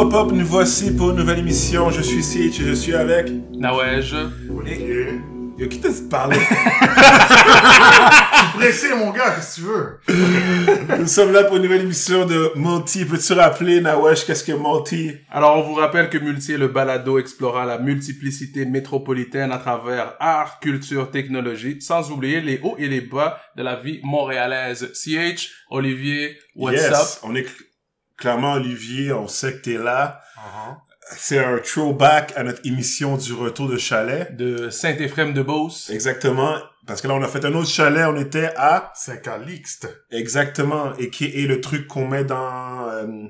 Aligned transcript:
Pop-up, 0.00 0.32
nous 0.32 0.46
voici 0.46 0.96
pour 0.96 1.10
une 1.10 1.16
nouvelle 1.16 1.40
émission. 1.40 1.90
Je 1.90 2.00
suis 2.00 2.22
Sitch 2.22 2.58
et 2.60 2.64
je 2.64 2.72
suis 2.72 2.94
avec. 2.94 3.30
Nawej. 3.52 4.14
Et... 4.66 5.20
Yo, 5.58 5.68
qui 5.68 5.78
t'a 5.78 5.90
dit 5.90 6.04
de 6.04 6.08
parler? 6.08 6.38
pressé, 8.54 8.94
mon 8.94 9.10
gars, 9.10 9.34
qu'est-ce 9.34 9.60
que 9.60 9.60
tu 9.60 9.66
veux? 9.66 10.98
Nous 11.00 11.06
sommes 11.06 11.32
là 11.32 11.44
pour 11.44 11.56
une 11.56 11.64
nouvelle 11.64 11.82
émission 11.82 12.24
de 12.24 12.50
Multi. 12.56 13.04
Peux-tu 13.04 13.34
rappeler, 13.34 13.82
Nawesh, 13.82 14.24
qu'est-ce 14.24 14.42
que 14.42 14.52
Multi? 14.52 15.12
Alors, 15.30 15.58
on 15.58 15.62
vous 15.68 15.74
rappelle 15.74 16.08
que 16.08 16.16
Multi 16.16 16.52
est 16.52 16.58
le 16.58 16.68
balado 16.68 17.18
explorant 17.18 17.64
la 17.64 17.78
multiplicité 17.78 18.64
métropolitaine 18.64 19.52
à 19.52 19.58
travers 19.58 20.14
art, 20.18 20.60
culture, 20.60 21.10
technologie, 21.10 21.78
sans 21.82 22.10
oublier 22.10 22.40
les 22.40 22.58
hauts 22.62 22.76
et 22.78 22.88
les 22.88 23.02
bas 23.02 23.38
de 23.54 23.62
la 23.62 23.76
vie 23.76 24.00
montréalaise. 24.02 24.90
CH, 24.94 25.50
Olivier, 25.68 26.38
what's 26.56 26.80
yes, 26.80 26.90
up? 26.90 27.20
on 27.24 27.34
est 27.34 27.46
clairement 28.20 28.52
Olivier, 28.52 29.12
on 29.12 29.26
sait 29.26 29.54
que 29.54 29.62
t'es 29.62 29.78
là. 29.78 30.20
Uh-huh. 30.36 30.76
C'est 31.16 31.44
un 31.44 31.58
throwback 31.58 32.32
à 32.36 32.44
notre 32.44 32.64
émission 32.64 33.16
du 33.16 33.32
retour 33.32 33.68
de 33.68 33.76
chalet. 33.76 34.36
De 34.36 34.70
Saint-Éphrem 34.70 35.32
de 35.34 35.42
Beauce. 35.42 35.90
Exactement. 35.90 36.56
Parce 36.86 37.00
que 37.00 37.08
là, 37.08 37.14
on 37.14 37.22
a 37.22 37.28
fait 37.28 37.44
un 37.44 37.54
autre 37.54 37.68
chalet, 37.68 38.06
on 38.06 38.16
était 38.16 38.52
à... 38.56 38.92
C'est 38.94 39.20
Calixte. 39.20 39.88
Exactement. 40.10 40.94
Et 40.96 41.10
qui 41.10 41.24
est 41.24 41.46
le 41.46 41.60
truc 41.60 41.88
qu'on 41.88 42.06
met 42.06 42.24
dans... 42.24 42.88
euh, 42.88 43.26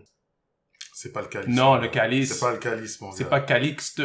C'est 0.93 1.13
pas 1.13 1.23
le 1.23 1.29
calice. 1.29 1.57
Non, 1.57 1.77
le 1.77 1.89
calice. 1.89 2.35
C'est 2.35 2.41
pas 2.41 2.53
le 2.53 2.59
calice, 2.59 3.01
mon 3.01 3.09
gars. 3.09 3.15
C'est 3.17 3.29
pas 3.29 3.41
Calixte. 3.41 4.03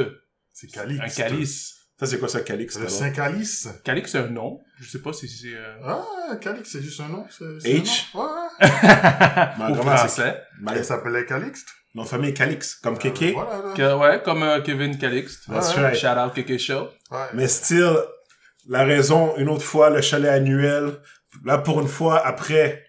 C'est 0.54 0.68
Calixte. 0.72 1.20
Un 1.20 1.24
calice. 1.24 1.76
Ça, 2.00 2.06
c'est 2.06 2.20
quoi 2.20 2.28
ça, 2.28 2.42
Calix? 2.42 2.76
Le 2.76 2.84
d'abord? 2.86 2.98
Saint-Calice. 2.98 3.70
Calix, 3.86 4.12
c'est 4.12 4.18
un 4.18 4.28
nom. 4.28 4.62
Je 4.82 4.90
sais 4.90 5.00
pas 5.00 5.14
si 5.14 5.30
c'est... 5.30 5.56
Euh... 5.56 5.76
Ah, 5.86 6.36
Calixte, 6.42 6.74
c'est 6.74 6.82
juste 6.82 7.00
un 7.00 7.08
nom. 7.08 7.26
c'est- 7.30 7.46
c'est 7.62 7.70
H? 7.70 8.06
un 8.14 8.18
nom. 8.18 8.24
Ouais. 8.26 9.58
Ma 9.60 9.72
grand-mère, 9.72 10.00
c'est- 10.00 10.08
français. 10.08 10.42
Ma- 10.60 10.76
Elle 10.76 10.84
s'appelait 10.86 11.26
Calixte. 11.26 11.70
Mon 11.94 12.04
famille 12.04 12.32
est 12.32 12.34
Calix, 12.34 12.76
comme 12.76 12.98
Kéké. 12.98 13.32
Voilà, 13.32 13.62
là. 13.68 13.74
Que- 13.74 13.96
ouais, 13.98 14.22
comme 14.24 14.44
euh, 14.44 14.60
Kevin 14.62 14.98
Calixte. 14.98 15.46
That's 15.48 15.74
Ouais. 15.78 15.84
right. 15.84 15.96
Shout 15.96 16.08
out 16.20 16.34
Keke 16.34 16.60
Show. 16.60 16.90
Ouais. 17.12 17.28
Mais 17.34 17.48
still, 17.48 17.96
la 18.68 18.84
raison, 18.84 19.38
une 19.38 19.48
autre 19.48 19.64
fois, 19.64 19.90
le 19.90 20.02
chalet 20.02 20.30
annuel, 20.32 20.98
là, 21.46 21.58
pour 21.60 21.80
une 21.80 21.88
fois, 21.88 22.26
après 22.28 22.84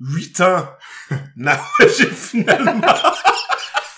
huit 0.00 0.40
ans, 0.40 0.68
na- 1.36 1.60
j'ai 1.96 2.06
finalement... 2.06 2.80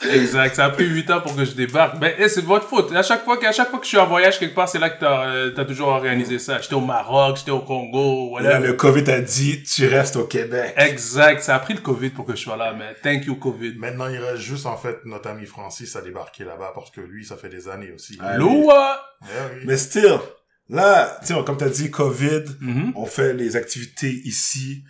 Exact. 0.09 0.55
Ça 0.55 0.65
a 0.67 0.70
pris 0.70 0.87
8 0.87 1.11
ans 1.11 1.20
pour 1.20 1.37
que 1.37 1.45
je 1.45 1.53
débarque. 1.53 1.98
Ben, 1.98 2.12
eh, 2.19 2.29
c'est 2.29 2.43
de 2.43 2.47
votre 2.47 2.67
faute. 2.69 2.91
À 2.93 3.03
chaque 3.03 3.25
fois 3.25 3.37
que, 3.37 3.47
à 3.47 3.53
chaque 3.53 3.69
fois 3.70 3.79
que 3.79 3.84
je 3.84 3.89
suis 3.91 3.98
en 3.98 4.07
voyage 4.07 4.39
quelque 4.39 4.55
part, 4.55 4.69
c'est 4.69 4.79
là 4.79 4.89
que 4.91 4.98
t'as, 5.01 5.29
euh, 5.29 5.51
t'as 5.51 5.65
toujours 5.65 5.89
organisé 5.89 6.39
ça. 6.39 6.59
J'étais 6.61 6.75
au 6.75 6.81
Maroc, 6.81 7.37
j'étais 7.39 7.51
au 7.51 7.61
Congo, 7.61 8.39
Là, 8.39 8.42
voilà. 8.51 8.61
le 8.61 8.73
COVID 8.73 9.11
a 9.11 9.20
dit, 9.20 9.62
tu 9.62 9.87
restes 9.87 10.17
au 10.17 10.25
Québec. 10.25 10.73
Exact. 10.77 11.42
Ça 11.42 11.55
a 11.55 11.59
pris 11.59 11.75
le 11.75 11.81
COVID 11.81 12.11
pour 12.11 12.25
que 12.25 12.34
je 12.34 12.41
sois 12.42 12.57
là, 12.57 12.73
mais 12.73 12.95
thank 13.03 13.27
you 13.27 13.37
COVID. 13.37 13.75
Maintenant, 13.79 14.09
il 14.09 14.19
reste 14.19 14.42
juste, 14.42 14.67
en 14.67 14.77
fait, 14.77 14.98
notre 15.05 15.29
ami 15.29 15.45
Francis 15.47 15.95
à 15.97 16.01
débarquer 16.01 16.45
là-bas 16.45 16.73
parce 16.75 16.91
que 16.91 17.01
lui, 17.03 17.25
ça 17.25 17.37
fait 17.37 17.48
des 17.51 17.69
années 17.69 17.92
aussi. 17.95 18.19
Ah, 18.23 18.37
Loua! 18.39 19.01
Eh 19.23 19.27
oui. 19.57 19.62
Mais 19.67 19.77
still, 19.77 20.19
là, 20.70 21.19
tu 21.20 21.35
sais, 21.35 21.45
comme 21.45 21.57
t'as 21.59 21.69
dit, 21.69 21.91
COVID, 21.91 22.45
Mhm. 22.61 22.92
on 22.97 23.05
fait 23.07 23.35
les 23.35 23.57
activités 23.57 24.23
ici. 24.25 24.83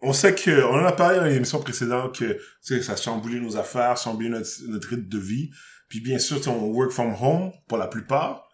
On 0.00 0.12
sait 0.12 0.34
que, 0.34 0.62
on 0.64 0.74
en 0.74 0.84
a 0.84 0.92
parlé 0.92 1.18
dans 1.18 1.24
l'émission 1.24 1.60
précédente 1.60 2.18
que, 2.18 2.34
tu 2.34 2.40
sais, 2.60 2.82
ça 2.82 2.94
chamboulé 2.96 3.40
nos 3.40 3.56
affaires, 3.56 3.96
chamboulé 3.96 4.28
notre, 4.28 4.48
notre 4.68 4.88
rythme 4.88 5.08
de 5.08 5.18
vie. 5.18 5.50
Puis 5.88 6.00
bien 6.00 6.18
sûr, 6.18 6.40
on 6.48 6.66
work 6.66 6.90
from 6.92 7.14
home 7.20 7.52
pour 7.66 7.78
la 7.78 7.88
plupart. 7.88 8.48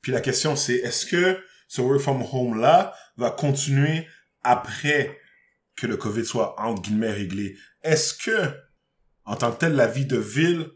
Puis 0.00 0.12
la 0.12 0.20
question 0.20 0.56
c'est, 0.56 0.76
est-ce 0.76 1.04
que 1.04 1.38
ce 1.68 1.82
work 1.82 2.00
from 2.00 2.22
home 2.32 2.58
là 2.58 2.94
va 3.16 3.30
continuer 3.30 4.06
après 4.42 5.18
que 5.76 5.86
le 5.86 5.96
COVID 5.96 6.24
soit 6.24 6.58
entre 6.60 6.80
guillemets 6.82 7.12
réglé? 7.12 7.56
Est-ce 7.82 8.14
que, 8.14 8.54
en 9.24 9.36
tant 9.36 9.52
que 9.52 9.58
tel, 9.58 9.74
la 9.74 9.86
vie 9.86 10.06
de 10.06 10.16
ville 10.16 10.66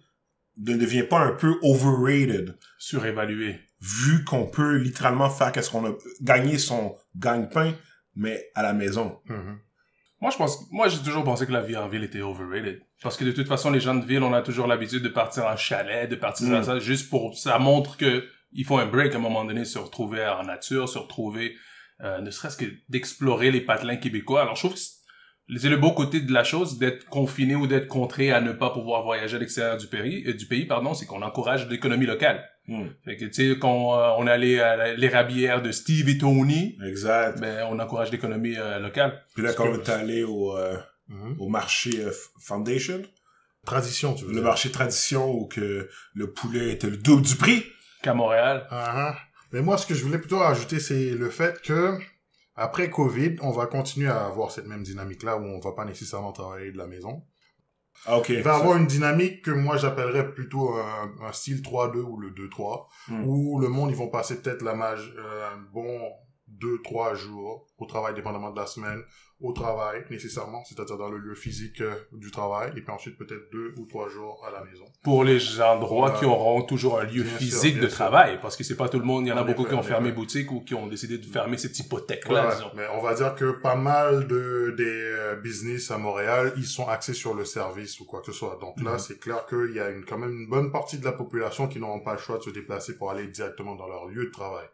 ne 0.59 0.77
devient 0.77 1.05
pas 1.05 1.21
un 1.21 1.33
peu 1.33 1.57
overrated? 1.63 2.57
Surévalué. 2.79 3.61
vu 3.81 4.25
qu'on 4.25 4.47
peut 4.47 4.77
littéralement 4.77 5.29
faire 5.31 5.53
qu'est-ce 5.53 5.71
qu'on 5.71 5.87
a 5.87 5.95
gagné 6.23 6.59
son 6.59 6.97
gagne-pain 7.17 7.75
mais 8.17 8.51
à 8.55 8.63
la 8.63 8.73
maison 8.73 9.21
Mhm. 9.27 9.59
Moi, 10.25 10.31
je 10.31 10.39
pense, 10.39 10.71
moi, 10.71 10.89
j'ai 10.89 11.01
toujours 11.01 11.23
pensé 11.23 11.45
que 11.45 11.53
la 11.53 11.61
vie 11.61 11.77
en 11.77 11.87
ville 11.87 12.03
était 12.03 12.23
overrated. 12.23 12.81
Parce 13.03 13.19
que 13.19 13.27
de 13.27 13.33
toute 13.33 13.47
façon, 13.47 13.71
les 13.71 13.79
gens 13.79 13.95
de 13.95 14.07
ville, 14.07 14.23
on 14.23 14.33
a 14.33 14.41
toujours 14.41 14.67
l'habitude 14.67 15.03
de 15.03 15.11
partir 15.11 15.45
en 15.45 15.55
chalet, 15.55 16.09
de 16.09 16.17
partir 16.17 16.47
Mm. 16.47 16.53
dans 16.53 16.63
ça, 16.63 16.79
juste 16.79 17.11
pour, 17.11 17.37
ça 17.37 17.59
montre 17.59 17.99
que 17.99 18.25
il 18.51 18.65
faut 18.65 18.79
un 18.79 18.87
break 18.87 19.13
à 19.13 19.17
un 19.19 19.21
moment 19.21 19.45
donné, 19.45 19.67
se 19.67 19.79
retrouver 19.79 20.27
en 20.27 20.45
nature, 20.45 20.89
se 20.89 20.97
retrouver, 20.97 21.57
euh, 22.01 22.23
ne 22.23 22.31
serait-ce 22.31 22.57
que 22.57 22.65
d'explorer 22.89 23.51
les 23.51 23.61
patelins 23.61 23.97
québécois. 23.97 24.41
Alors, 24.41 24.55
je 24.55 24.61
trouve 24.63 24.73
que 24.73 24.81
c'est 25.49 25.59
c'est 25.59 25.69
le 25.69 25.77
beau 25.77 25.93
côté 25.93 26.21
de 26.21 26.33
la 26.33 26.45
chose 26.45 26.79
d'être 26.79 27.05
confiné 27.07 27.55
ou 27.55 27.67
d'être 27.67 27.87
contraint 27.89 28.31
à 28.33 28.41
ne 28.41 28.53
pas 28.53 28.71
pouvoir 28.71 29.03
voyager 29.03 29.37
à 29.37 29.41
l'extérieur 29.41 29.77
du 29.77 29.87
pays, 29.87 30.25
euh, 30.27 30.33
du 30.35 30.47
pays, 30.47 30.65
pardon, 30.67 30.95
c'est 30.95 31.07
qu'on 31.07 31.23
encourage 31.23 31.69
l'économie 31.69 32.07
locale. 32.07 32.45
Hmm. 32.67 32.87
Fait 33.05 33.17
que, 33.19 33.27
tu 33.27 33.53
sais, 33.53 33.59
quand 33.59 33.99
euh, 33.99 34.11
on 34.19 34.27
allait 34.27 34.59
à 34.61 34.77
la- 34.77 34.95
l'érablière 34.95 35.61
de 35.61 35.71
Steve 35.71 36.09
et 36.09 36.17
Tony, 36.19 36.79
exact 36.87 37.39
ben, 37.41 37.67
on 37.71 37.79
encourage 37.79 38.11
l'économie 38.11 38.57
euh, 38.57 38.79
locale. 38.79 39.23
puis 39.35 39.43
là 39.45 39.53
quand 39.53 39.69
on 39.69 39.75
est 39.75 39.89
allé 39.91 40.23
au 40.25 40.57
euh, 40.57 40.77
Mhm. 41.09 41.37
au 41.39 41.49
marché 41.51 41.91
euh, 42.01 42.11
Foundation? 42.41 43.03
Tradition, 43.67 44.15
tu 44.15 44.23
veux 44.25 44.31
le 44.31 44.37
dire. 44.37 44.45
marché 44.45 44.71
tradition 44.71 45.31
où 45.31 45.47
que 45.47 45.89
le 46.15 46.33
poulet 46.33 46.73
était 46.73 46.89
le 46.89 46.97
double 46.97 47.23
du 47.23 47.37
prix? 47.37 47.63
Qu'à 48.03 48.15
Montréal. 48.15 48.67
Ah, 48.71 48.93
ah. 49.13 49.17
Mais 49.53 49.61
moi, 49.63 49.77
ce 49.79 49.87
que 49.87 49.95
je 49.95 50.03
voulais 50.03 50.19
plutôt 50.19 50.39
rajouter, 50.39 50.81
c'est 50.81 51.11
le 51.11 51.29
fait 51.31 51.61
que 51.63 51.99
après 52.57 52.91
Covid, 52.91 53.37
on 53.43 53.51
va 53.51 53.67
continuer 53.67 54.09
à 54.09 54.27
avoir 54.27 54.51
cette 54.51 54.67
même 54.67 54.83
dynamique-là 54.83 55.37
où 55.39 55.43
on 55.45 55.61
va 55.61 55.73
pas 55.73 55.85
nécessairement 55.85 56.33
travailler 56.33 56.71
de 56.73 56.79
la 56.79 56.87
maison. 56.87 57.23
ah 58.07 58.19
ok 58.19 58.29
Il 58.31 58.43
va 58.43 58.57
avoir 58.57 58.77
une 58.77 58.87
dynamique 58.87 59.43
que 59.45 59.51
moi 59.51 59.77
j'appellerais 59.77 60.33
plutôt 60.33 60.75
un, 60.75 61.13
un 61.23 61.33
style 61.33 61.63
3-2 61.63 61.97
ou 62.03 62.19
le 62.19 62.31
2-3, 62.31 62.87
Hmm. 63.09 63.25
où 63.27 63.59
le 63.61 63.69
monde 63.69 63.91
ils 63.91 63.97
vont 63.97 64.09
passer 64.09 64.41
peut-être 64.41 64.63
la 64.63 64.75
mage 64.75 65.15
euh, 65.19 65.51
un 65.53 65.59
bon 66.49 66.67
2-3 66.85 67.15
jours 67.15 67.67
au 67.79 67.87
travail, 67.87 68.15
dépendamment 68.15 68.51
de 68.51 68.59
la 68.61 68.67
semaine, 68.67 69.03
au 69.41 69.53
travail 69.53 70.05
nécessairement, 70.11 70.63
c'est-à-dire 70.65 70.97
dans 70.97 71.09
le 71.09 71.19
lieu 71.19 71.35
physique 71.35 71.81
euh, 71.81 71.93
du 72.13 72.31
travail, 72.31 72.71
et 72.77 72.81
puis 72.81 72.91
ensuite 72.91 73.19
peut-être 73.19 73.51
2 73.53 73.75
ou 73.79 73.85
3 73.87 74.09
jours 74.09 74.43
à 74.47 74.51
la 74.51 74.65
maison. 74.65 74.85
pour 75.03 75.25
les 75.25 75.61
endroits 75.61 76.13
qui 76.13 76.25
auront 76.25 76.63
toujours 76.63 77.01
un 77.01 77.05
lieu 77.05 77.25
sûr, 77.25 77.39
physique 77.39 77.75
bien 77.75 77.83
de 77.83 77.89
travail, 77.89 78.39
parce 78.41 78.57
que 78.57 78.65
c'est 78.65 78.77
pas 78.77 78.89
tout 78.89 78.99
le 78.99 79.05
monde, 79.05 79.27
il 79.27 79.31
y 79.31 79.33
en 79.33 79.37
a 79.37 79.43
beaucoup 79.43 79.65
qui 79.65 79.75
ont 79.75 79.83
fermé 79.83 80.13
boutique 80.13 80.51
ou 80.53 80.61
qui 80.61 80.75
ont 80.75 80.87
décidé 80.87 81.19
de 81.19 81.27
fermer 81.27 81.59
cette 81.59 81.79
hypothèque-là, 81.79 82.47
Ouais, 82.49 82.55
disons. 82.55 82.71
mais 82.75 82.87
on 82.95 83.03
va 83.03 83.15
dire 83.15 83.35
que 83.35 83.51
pas 83.61 83.75
mal 83.77 84.27
de 84.29 84.73
des 84.77 84.85
euh, 84.85 85.37
business 85.37 85.91
à 85.91 85.99
Montréal, 85.99 86.53
ils 86.57 86.65
sont 86.65 86.87
axés 86.89 87.15
sur 87.15 87.35
le 87.35 87.45
service 87.45 87.99
ou 88.01 88.05
quoi 88.07 88.21
que 88.21 88.27
ce 88.27 88.33
soit. 88.33 88.57
Donc 88.61 88.81
là, 88.81 88.93
Mhm. 88.93 88.99
c'est 88.99 89.19
clair 89.19 89.45
qu'il 89.47 89.73
y 89.75 89.81
a 89.81 89.91
une, 89.91 90.05
quand 90.05 90.19
même 90.19 90.33
une 90.33 90.49
bonne 90.49 90.71
partie 90.71 90.99
de 90.99 91.05
la 91.05 91.13
population 91.13 91.67
qui 91.69 91.81
n'auront 91.81 92.01
pas 92.01 92.13
le 92.13 92.19
choix 92.19 92.39
de 92.39 92.43
se 92.45 92.51
déplacer 92.51 92.97
pour 92.97 93.11
aller 93.11 93.27
directement 93.27 93.75
dans 93.75 93.89
leur 93.89 94.07
lieu 94.07 94.27
de 94.27 94.31
travail. 94.31 94.67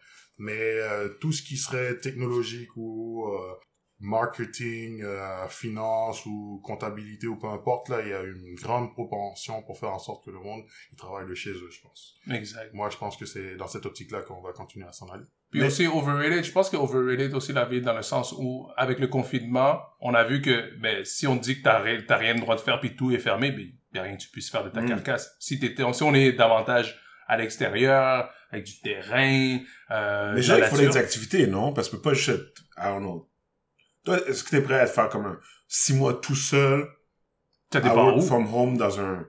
Mais 0.42 0.58
euh, 0.58 1.08
tout 1.20 1.32
ce 1.32 1.42
qui 1.42 1.56
serait 1.58 1.98
technologique 1.98 2.70
ou 2.76 3.26
euh, 3.28 3.52
marketing, 3.98 5.02
euh, 5.02 5.46
finance 5.48 6.24
ou 6.26 6.60
comptabilité 6.64 7.26
ou 7.26 7.36
peu 7.36 7.48
importe, 7.48 7.90
là, 7.90 8.00
il 8.02 8.08
y 8.08 8.12
a 8.14 8.22
une 8.22 8.54
grande 8.54 8.92
propension 8.94 9.62
pour 9.62 9.78
faire 9.78 9.90
en 9.90 9.98
sorte 9.98 10.24
que 10.24 10.30
le 10.30 10.38
monde 10.40 10.62
il 10.92 10.96
travaille 10.96 11.28
de 11.28 11.34
chez 11.34 11.50
eux, 11.50 11.68
je 11.70 11.80
pense. 11.82 12.14
Exact. 12.30 12.72
Moi, 12.72 12.88
je 12.90 12.96
pense 12.96 13.16
que 13.16 13.26
c'est 13.26 13.56
dans 13.56 13.68
cette 13.68 13.84
optique-là 13.86 14.22
qu'on 14.22 14.40
va 14.40 14.52
continuer 14.52 14.86
à 14.86 14.92
s'en 14.92 15.08
aller. 15.08 15.24
Puis 15.50 15.60
Mais- 15.60 15.66
aussi 15.66 15.86
overrated, 15.86 16.44
je 16.44 16.52
pense 16.52 16.70
que 16.70 16.76
overrated 16.76 17.34
aussi 17.34 17.52
la 17.52 17.64
ville 17.66 17.82
dans 17.82 17.92
le 17.96 18.02
sens 18.02 18.32
où, 18.38 18.68
avec 18.76 18.98
le 18.98 19.08
confinement, 19.08 19.80
on 20.00 20.14
a 20.14 20.24
vu 20.24 20.40
que, 20.40 20.78
ben, 20.80 21.04
si 21.04 21.26
on 21.26 21.36
dit 21.36 21.58
que 21.58 21.62
t'as 21.64 21.80
ri- 21.80 22.06
t'as 22.06 22.16
rien 22.16 22.34
le 22.34 22.40
droit 22.40 22.56
de 22.56 22.60
faire 22.60 22.80
puis 22.80 22.96
tout 22.96 23.10
est 23.10 23.18
fermé, 23.18 23.50
ben, 23.50 23.66
y 23.94 23.98
a 23.98 24.02
rien 24.04 24.16
que 24.16 24.22
tu 24.22 24.30
puisses 24.30 24.50
faire 24.50 24.64
de 24.64 24.70
ta 24.70 24.80
Mm. 24.80 24.88
carcasse. 24.88 25.36
Si 25.40 25.58
t'étais, 25.58 25.82
si 25.92 26.02
on 26.04 26.14
est 26.14 26.32
davantage 26.32 26.98
à 27.30 27.36
l'extérieur, 27.36 28.28
avec 28.50 28.64
du 28.64 28.80
terrain, 28.80 29.58
euh, 29.92 30.32
mais 30.34 30.42
j'ai 30.42 30.52
faudrait 30.54 30.70
nature. 30.70 30.90
des 30.92 30.96
activités 30.96 31.46
non? 31.46 31.72
Parce 31.72 31.88
que 31.88 31.96
pas 31.96 32.12
juste 32.14 32.58
I 32.76 32.86
don't 32.86 33.00
know 33.00 33.30
toi 34.04 34.18
est-ce 34.28 34.42
que 34.44 34.50
t'es 34.50 34.60
prêt 34.62 34.80
à 34.80 34.86
te 34.86 34.92
faire 34.92 35.08
comme 35.08 35.26
un 35.26 35.38
six 35.68 35.94
mois 35.94 36.14
tout 36.14 36.34
seul? 36.34 36.86
Ça 37.72 37.80
dépend 37.80 38.06
work 38.06 38.16
où. 38.18 38.22
from 38.22 38.52
home 38.54 38.76
dans 38.76 38.98
un 39.00 39.24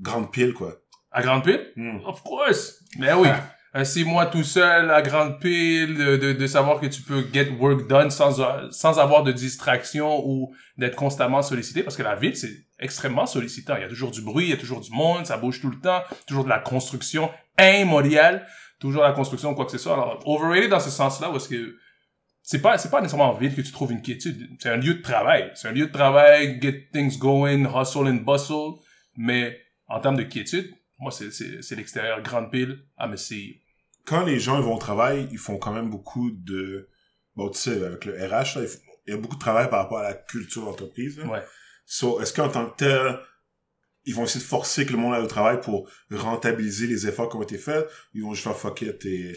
grande 0.00 0.32
pile 0.32 0.52
quoi 0.52 0.72
À 1.12 1.22
Grande 1.22 1.44
Pile? 1.44 1.72
Hmm. 1.76 2.00
Of 2.04 2.22
course! 2.22 2.82
Ben 2.98 3.16
oui. 3.16 3.28
Un 3.72 3.84
six 3.84 4.04
mois 4.04 4.26
tout 4.26 4.42
seul 4.42 4.90
à 4.90 5.00
grande 5.02 5.38
pile, 5.40 5.96
de, 5.96 6.16
de, 6.16 6.32
de 6.32 6.46
savoir 6.48 6.80
que 6.80 6.86
tu 6.86 7.02
peux 7.02 7.24
get 7.32 7.50
work 7.60 7.86
done 7.88 8.10
sans, 8.10 8.40
sans 8.72 8.98
avoir 8.98 9.22
de 9.22 9.30
distraction 9.32 10.26
ou 10.26 10.54
d'être 10.76 10.96
constamment 10.96 11.42
sollicité 11.42 11.82
parce 11.84 11.96
que 11.96 12.02
la 12.02 12.16
ville, 12.16 12.36
c'est 12.36 12.63
extrêmement 12.84 13.26
sollicitant. 13.26 13.76
Il 13.76 13.82
y 13.82 13.84
a 13.84 13.88
toujours 13.88 14.10
du 14.10 14.20
bruit, 14.22 14.44
il 14.44 14.50
y 14.50 14.52
a 14.52 14.56
toujours 14.56 14.80
du 14.80 14.92
monde, 14.92 15.26
ça 15.26 15.36
bouge 15.36 15.60
tout 15.60 15.70
le 15.70 15.80
temps, 15.80 16.02
toujours 16.26 16.44
de 16.44 16.48
la 16.48 16.60
construction 16.60 17.30
immorale, 17.58 18.46
toujours 18.78 19.02
la 19.02 19.12
construction, 19.12 19.54
quoi 19.54 19.64
que 19.64 19.72
ce 19.72 19.78
soit. 19.78 19.94
Alors, 19.94 20.22
overrated 20.26 20.70
dans 20.70 20.80
ce 20.80 20.90
sens-là, 20.90 21.30
parce 21.30 21.48
que 21.48 21.76
c'est 22.42 22.60
pas, 22.60 22.76
c'est 22.76 22.90
pas 22.90 23.00
nécessairement 23.00 23.30
en 23.30 23.34
ville 23.34 23.54
que 23.54 23.62
tu 23.62 23.72
trouves 23.72 23.92
une 23.92 24.02
quiétude. 24.02 24.50
C'est 24.60 24.68
un 24.68 24.76
lieu 24.76 24.94
de 24.94 25.02
travail. 25.02 25.50
C'est 25.54 25.68
un 25.68 25.72
lieu 25.72 25.86
de 25.86 25.92
travail, 25.92 26.60
get 26.60 26.90
things 26.92 27.18
going, 27.18 27.64
hustle 27.74 28.06
and 28.06 28.22
bustle. 28.26 28.74
Mais 29.16 29.58
en 29.88 29.98
termes 30.00 30.16
de 30.16 30.24
quiétude, 30.24 30.70
moi, 30.98 31.10
c'est, 31.10 31.30
c'est, 31.30 31.62
c'est 31.62 31.74
l'extérieur 31.74 32.20
grande 32.22 32.50
pile 32.50 32.84
à 32.98 33.08
me 33.08 33.16
see. 33.16 33.62
quand 34.04 34.24
les 34.24 34.38
gens 34.38 34.60
vont 34.60 34.74
au 34.74 34.78
travail, 34.78 35.26
ils 35.32 35.38
font 35.38 35.56
quand 35.56 35.72
même 35.72 35.88
beaucoup 35.88 36.30
de... 36.30 36.90
Bon, 37.34 37.48
tu 37.48 37.58
sais, 37.58 37.84
avec 37.84 38.04
le 38.04 38.12
RH, 38.12 38.58
là, 38.58 38.66
il 39.06 39.10
y 39.10 39.16
a 39.16 39.16
beaucoup 39.16 39.36
de 39.36 39.40
travail 39.40 39.68
par 39.70 39.82
rapport 39.82 39.98
à 39.98 40.02
la 40.04 40.14
culture 40.14 40.64
d'entreprise. 40.64 41.18
là. 41.18 41.26
Ouais. 41.26 41.42
So, 41.86 42.20
est-ce 42.20 42.32
qu'en 42.32 42.48
tant 42.48 42.66
que 42.70 42.76
tel, 42.76 43.18
ils 44.04 44.14
vont 44.14 44.24
essayer 44.24 44.40
de 44.40 44.46
forcer 44.46 44.84
que 44.86 44.92
le 44.92 44.98
monde 44.98 45.14
aille 45.14 45.22
au 45.24 45.26
travail 45.28 45.60
pour 45.60 45.88
rentabiliser 46.10 46.86
les 46.86 47.06
efforts 47.06 47.28
qui 47.28 47.36
ont 47.36 47.42
été 47.42 47.58
faits. 47.58 47.88
Ils 48.14 48.22
vont 48.22 48.32
juste 48.34 48.44
faire 48.44 48.56
fuck 48.56 48.82
it 48.82 49.04
et... 49.06 49.34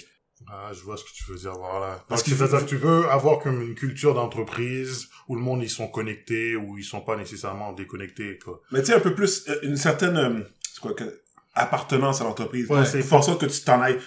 Ah, 0.48 0.70
je 0.72 0.82
vois 0.82 0.98
ce 0.98 1.04
que 1.04 1.10
tu 1.16 1.32
veux 1.32 1.38
dire, 1.38 1.54
voilà. 1.54 2.06
Parce 2.08 2.22
que 2.22 2.30
faut- 2.36 2.62
tu 2.66 2.76
veux 2.78 3.10
avoir 3.10 3.40
comme 3.40 3.60
une 3.62 3.74
culture 3.76 4.14
d'entreprise 4.14 5.08
où 5.28 5.36
le 5.36 5.42
monde, 5.42 5.64
ils 5.64 5.70
sont 5.70 5.88
connectés, 5.88 6.56
où 6.56 6.78
ils 6.78 6.84
sont 6.84 7.02
pas 7.02 7.16
nécessairement 7.16 7.74
déconnectés, 7.74 8.38
quoi. 8.38 8.62
Mais 8.72 8.82
tu 8.82 8.88
sais, 8.88 8.94
un 8.94 9.00
peu 9.00 9.16
plus, 9.16 9.48
euh, 9.50 9.58
une 9.64 9.76
certaine, 9.78 10.16
euh, 10.18 10.40
quoi, 10.80 10.94
que- 10.94 11.22
appartenance 11.56 12.22
à 12.22 12.26
l'entreprise. 12.26 12.70
Ouais, 12.70 12.86
c'est- 12.86 13.02
sorte 13.02 13.42
que 13.42 13.48
tu 13.48 13.62
t'en 13.62 13.82
ailles. 13.82 14.00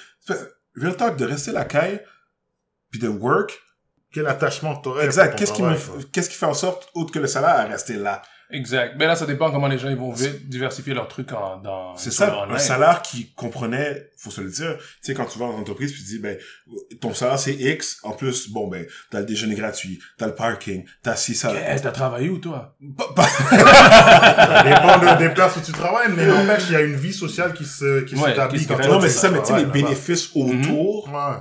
Real 0.76 0.96
talk, 0.96 1.16
de 1.16 1.24
rester 1.24 1.50
la 1.50 1.64
caille, 1.64 2.00
puis 2.90 3.00
de 3.00 3.08
work. 3.08 3.60
Quel 4.12 4.26
attachement 4.26 4.76
t'aurais 4.76 5.04
Exact. 5.06 5.30
pour 5.30 5.34
ton 5.34 5.38
Qu'est-ce 5.38 5.52
qui 5.52 5.62
me, 5.62 6.02
qu'est-ce 6.04 6.30
qui 6.30 6.36
fait 6.36 6.46
en 6.46 6.54
sorte, 6.54 6.88
autre 6.94 7.12
que 7.12 7.18
le 7.18 7.26
salaire, 7.26 7.50
à 7.50 7.64
rester 7.64 7.94
là? 7.94 8.22
Exact. 8.52 8.94
Mais 8.98 9.06
là, 9.06 9.14
ça 9.14 9.26
dépend 9.26 9.52
comment 9.52 9.68
les 9.68 9.78
gens 9.78 9.90
ils 9.90 9.96
vont 9.96 10.10
vite 10.10 10.48
diversifier 10.48 10.92
leurs 10.92 11.06
trucs 11.06 11.32
en, 11.32 11.58
dans, 11.58 11.94
C'est 11.94 12.10
ça, 12.10 12.46
un 12.50 12.58
salaire 12.58 13.00
qui 13.00 13.32
comprenait, 13.34 14.10
faut 14.18 14.30
se 14.32 14.40
le 14.40 14.50
dire, 14.50 14.76
tu 14.76 14.84
sais, 15.02 15.14
quand 15.14 15.26
tu 15.26 15.38
vas 15.38 15.46
dans 15.46 15.52
une 15.54 15.60
entreprise, 15.60 15.92
puis 15.92 16.00
tu 16.02 16.08
dis, 16.08 16.18
ben, 16.18 16.36
ton 17.00 17.14
salaire 17.14 17.38
c'est 17.38 17.52
X, 17.54 18.00
en 18.02 18.10
plus, 18.10 18.50
bon, 18.50 18.66
ben, 18.66 18.84
t'as 19.12 19.20
le 19.20 19.26
déjeuner 19.26 19.54
gratuit, 19.54 20.00
t'as 20.18 20.26
le 20.26 20.34
parking, 20.34 20.84
t'as 21.00 21.14
ça. 21.14 21.52
Eh, 21.54 21.78
t'as 21.80 21.92
travaillé 21.92 22.28
où, 22.28 22.38
toi? 22.38 22.76
Pas- 22.98 23.12
pas- 23.14 23.28
Ça 23.28 24.62
dépend 24.64 24.98
de- 24.98 25.18
des 25.28 25.32
places 25.32 25.56
où 25.56 25.60
tu 25.60 25.70
travailles, 25.70 26.08
mais 26.16 26.26
n'empêche, 26.26 26.64
il 26.68 26.72
y 26.72 26.76
a 26.76 26.80
une 26.80 26.96
vie 26.96 27.12
sociale 27.12 27.52
qui 27.54 27.64
se, 27.64 28.00
qui 28.00 28.16
Ouais, 28.16 28.30
s'établit 28.30 28.66
non, 28.88 28.98
mais 29.00 29.06
tu 29.06 29.12
c'est 29.14 29.18
ça, 29.20 29.30
mais 29.30 29.40
tu 29.42 29.46
sais, 29.46 29.58
les 29.58 29.64
bénéfices 29.66 30.30
autour, 30.34 31.08
Ouais. 31.08 31.36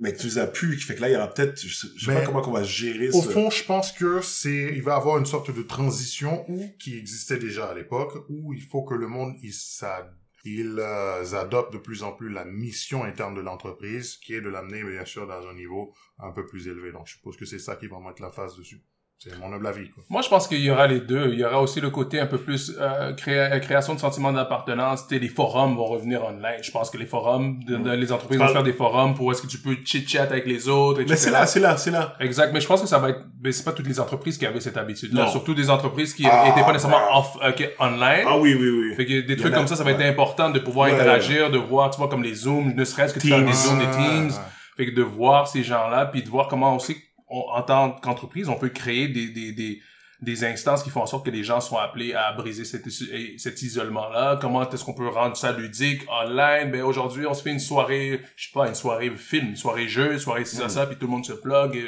Mais 0.00 0.14
tu 0.14 0.26
les 0.26 0.38
as 0.38 0.46
plus, 0.46 0.76
qui 0.76 0.82
fait 0.84 0.94
que 0.96 1.02
là, 1.02 1.08
il 1.08 1.12
y 1.12 1.16
aura 1.16 1.32
peut-être, 1.32 1.60
je 1.60 1.74
sais, 1.74 1.88
pas 2.06 2.24
comment 2.26 2.42
on 2.48 2.52
va 2.52 2.62
gérer 2.64 3.10
Au 3.10 3.20
fond, 3.32 3.50
je 3.50 3.64
pense 3.64 3.92
que 3.92 4.20
c'est, 4.22 4.72
il 4.74 4.82
va 4.82 4.92
y 4.92 4.96
avoir 4.96 5.18
une 5.18 5.26
sorte 5.26 5.54
de 5.54 5.62
transition 5.62 6.44
où, 6.48 6.66
qui 6.78 6.96
existait 6.98 7.38
déjà 7.38 7.66
à 7.70 7.74
l'époque, 7.74 8.24
où 8.28 8.52
il 8.54 8.62
faut 8.62 8.82
que 8.82 8.94
le 8.94 9.06
monde, 9.06 9.34
il 9.42 9.52
s'a- 9.52 10.10
ils 10.44 10.76
euh, 10.78 11.34
adoptent 11.34 11.74
de 11.74 11.78
plus 11.78 12.02
en 12.02 12.12
plus 12.12 12.30
la 12.30 12.46
mission 12.46 13.04
interne 13.04 13.34
de 13.34 13.42
l'entreprise, 13.42 14.16
qui 14.16 14.32
est 14.34 14.40
de 14.40 14.48
l'amener, 14.48 14.82
bien 14.82 15.04
sûr, 15.04 15.26
dans 15.26 15.46
un 15.46 15.54
niveau 15.54 15.94
un 16.18 16.32
peu 16.32 16.46
plus 16.46 16.66
élevé. 16.66 16.92
Donc, 16.92 17.06
je 17.06 17.12
suppose 17.16 17.36
que 17.36 17.44
c'est 17.44 17.58
ça 17.58 17.76
qui 17.76 17.86
va 17.88 17.98
mettre 18.00 18.22
la 18.22 18.30
face 18.30 18.56
dessus. 18.56 18.82
C'est 19.22 19.38
mon 19.38 19.52
humble 19.52 19.66
avis, 19.66 19.90
quoi. 19.90 20.02
Moi, 20.08 20.22
je 20.22 20.30
pense 20.30 20.48
qu'il 20.48 20.62
y 20.62 20.70
aura 20.70 20.86
les 20.86 21.00
deux. 21.00 21.28
Il 21.34 21.40
y 21.40 21.44
aura 21.44 21.60
aussi 21.60 21.78
le 21.78 21.90
côté 21.90 22.18
un 22.20 22.24
peu 22.26 22.38
plus 22.38 22.72
euh, 22.80 23.12
créa- 23.12 23.60
création 23.60 23.94
de 23.94 24.00
sentiment 24.00 24.32
d'appartenance. 24.32 25.04
Les 25.10 25.28
forums 25.28 25.76
vont 25.76 25.84
revenir 25.84 26.24
online. 26.24 26.62
Je 26.62 26.70
pense 26.70 26.88
que 26.88 26.96
les 26.96 27.04
forums, 27.04 27.62
de, 27.64 27.76
de- 27.76 27.90
les 27.90 28.12
entreprises 28.12 28.38
vont 28.38 28.46
Ah. 28.48 28.52
faire 28.52 28.62
des 28.62 28.72
forums 28.72 29.12
pour 29.14 29.30
est-ce 29.30 29.42
que 29.42 29.46
tu 29.46 29.58
peux 29.58 29.76
chit-chat 29.84 30.22
avec 30.22 30.46
les 30.46 30.68
autres, 30.70 31.00
etc. 31.02 31.10
Mais 31.10 31.16
c'est 31.18 31.30
là, 31.32 31.44
c'est 31.44 31.60
là, 31.60 31.76
c'est 31.76 31.90
là. 31.90 32.14
Exact, 32.18 32.50
mais 32.54 32.62
je 32.62 32.66
pense 32.66 32.80
que 32.80 32.88
ça 32.88 32.98
va 32.98 33.10
être, 33.10 33.20
mais 33.44 33.52
c'est 33.52 33.62
pas 33.64 33.72
toutes 33.72 33.88
les 33.88 34.00
entreprises 34.00 34.38
qui 34.38 34.46
avaient 34.46 34.58
cette 34.58 34.78
habitude-là. 34.78 35.26
Surtout 35.26 35.52
des 35.52 35.68
entreprises 35.68 36.14
qui 36.14 36.26
Ah, 36.26 36.46
étaient 36.48 36.62
pas 36.64 36.72
nécessairement 36.72 36.96
ouais. 36.96 37.18
off, 37.18 37.36
ok, 37.46 37.70
online. 37.78 38.24
Ah 38.26 38.38
oui, 38.38 38.54
oui, 38.58 38.70
oui. 38.70 38.94
Fait 38.96 39.04
que 39.04 39.20
des 39.20 39.36
trucs 39.36 39.52
comme 39.52 39.66
ça, 39.66 39.76
ça 39.76 39.84
va 39.84 39.90
être 39.90 40.00
important 40.00 40.48
de 40.48 40.60
pouvoir 40.60 40.88
Ouais, 40.88 40.94
interagir, 40.94 41.50
de 41.50 41.58
voir, 41.58 41.90
tu 41.90 41.98
vois, 41.98 42.08
comme 42.08 42.22
les 42.22 42.34
Zooms, 42.34 42.72
ne 42.74 42.84
serait-ce 42.86 43.12
que 43.12 43.18
de 43.20 43.26
faire 43.26 43.44
des 43.44 43.52
Zooms, 43.52 43.78
des 43.80 43.90
Teams. 43.90 44.30
Fait 44.78 44.86
que 44.86 44.92
de 44.96 45.02
voir 45.02 45.46
ces 45.46 45.62
gens-là, 45.62 46.06
puis 46.06 46.22
de 46.22 46.28
voir 46.30 46.48
comment 46.48 46.74
aussi, 46.74 46.96
on, 47.30 47.40
en 47.50 47.62
tant 47.62 47.92
qu'entreprise, 47.92 48.48
on 48.48 48.56
peut 48.56 48.68
créer 48.68 49.08
des, 49.08 49.28
des, 49.28 49.52
des, 49.52 49.80
des 50.20 50.44
instances 50.44 50.82
qui 50.82 50.90
font 50.90 51.02
en 51.02 51.06
sorte 51.06 51.24
que 51.24 51.30
les 51.30 51.44
gens 51.44 51.60
soient 51.60 51.82
appelés 51.82 52.12
à 52.12 52.32
briser 52.32 52.64
cet, 52.64 52.86
cet 52.90 53.62
isolement-là. 53.62 54.38
Comment 54.40 54.68
est-ce 54.68 54.84
qu'on 54.84 54.94
peut 54.94 55.08
rendre 55.08 55.36
ça 55.36 55.52
ludique, 55.52 56.02
online? 56.10 56.70
Ben, 56.70 56.82
aujourd'hui, 56.82 57.26
on 57.26 57.32
se 57.34 57.42
fait 57.42 57.52
une 57.52 57.60
soirée, 57.60 58.20
je 58.36 58.46
sais 58.48 58.52
pas, 58.52 58.68
une 58.68 58.74
soirée 58.74 59.10
film, 59.10 59.48
une 59.48 59.56
soirée 59.56 59.88
jeu, 59.88 60.12
une 60.12 60.18
soirée 60.18 60.44
ci, 60.44 60.56
ça, 60.56 60.66
Mm. 60.66 60.70
ça, 60.70 60.86
puis 60.86 60.96
tout 60.96 61.06
le 61.06 61.12
monde 61.12 61.24
se 61.24 61.32
plug. 61.32 61.82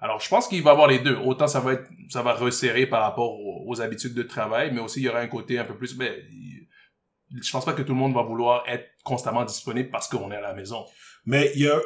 Alors, 0.00 0.20
je 0.20 0.28
pense 0.28 0.46
qu'il 0.48 0.62
va 0.62 0.70
y 0.70 0.72
avoir 0.72 0.86
les 0.88 1.00
deux. 1.00 1.16
Autant 1.16 1.48
ça 1.48 1.60
va 1.60 1.72
être, 1.74 1.88
ça 2.08 2.22
va 2.22 2.32
resserrer 2.32 2.86
par 2.86 3.02
rapport 3.02 3.32
aux, 3.38 3.64
aux 3.66 3.80
habitudes 3.80 4.14
de 4.14 4.22
travail, 4.22 4.70
mais 4.72 4.80
aussi 4.80 5.00
il 5.00 5.04
y 5.04 5.08
aura 5.08 5.18
un 5.18 5.26
côté 5.26 5.58
un 5.58 5.64
peu 5.64 5.76
plus, 5.76 5.96
ben, 5.96 6.12
je 7.42 7.50
pense 7.50 7.64
pas 7.64 7.72
que 7.74 7.82
tout 7.82 7.92
le 7.92 7.98
monde 7.98 8.14
va 8.14 8.22
vouloir 8.22 8.62
être 8.68 8.86
constamment 9.04 9.44
disponible 9.44 9.90
parce 9.90 10.08
qu'on 10.08 10.30
est 10.30 10.36
à 10.36 10.40
la 10.40 10.54
maison. 10.54 10.86
Mais 11.26 11.50
il 11.54 11.62
y 11.62 11.68
a, 11.68 11.78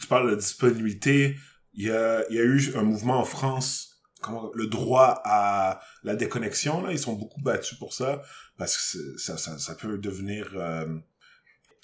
tu 0.00 0.06
parles 0.08 0.30
de 0.30 0.36
disponibilité, 0.36 1.36
il 1.74 1.86
y 1.86 1.90
a, 1.90 2.24
il 2.30 2.36
y 2.36 2.40
a 2.40 2.44
eu 2.44 2.72
un 2.76 2.82
mouvement 2.82 3.18
en 3.18 3.24
France, 3.24 4.02
comment, 4.20 4.50
le 4.54 4.66
droit 4.66 5.20
à 5.24 5.80
la 6.02 6.16
déconnexion, 6.16 6.82
là, 6.82 6.92
ils 6.92 6.98
sont 6.98 7.14
beaucoup 7.14 7.40
battus 7.40 7.78
pour 7.78 7.92
ça, 7.94 8.22
parce 8.58 8.76
que 8.76 9.18
ça, 9.18 9.36
ça, 9.38 9.58
ça 9.58 9.74
peut 9.74 9.98
devenir, 9.98 10.50
euh, 10.56 10.86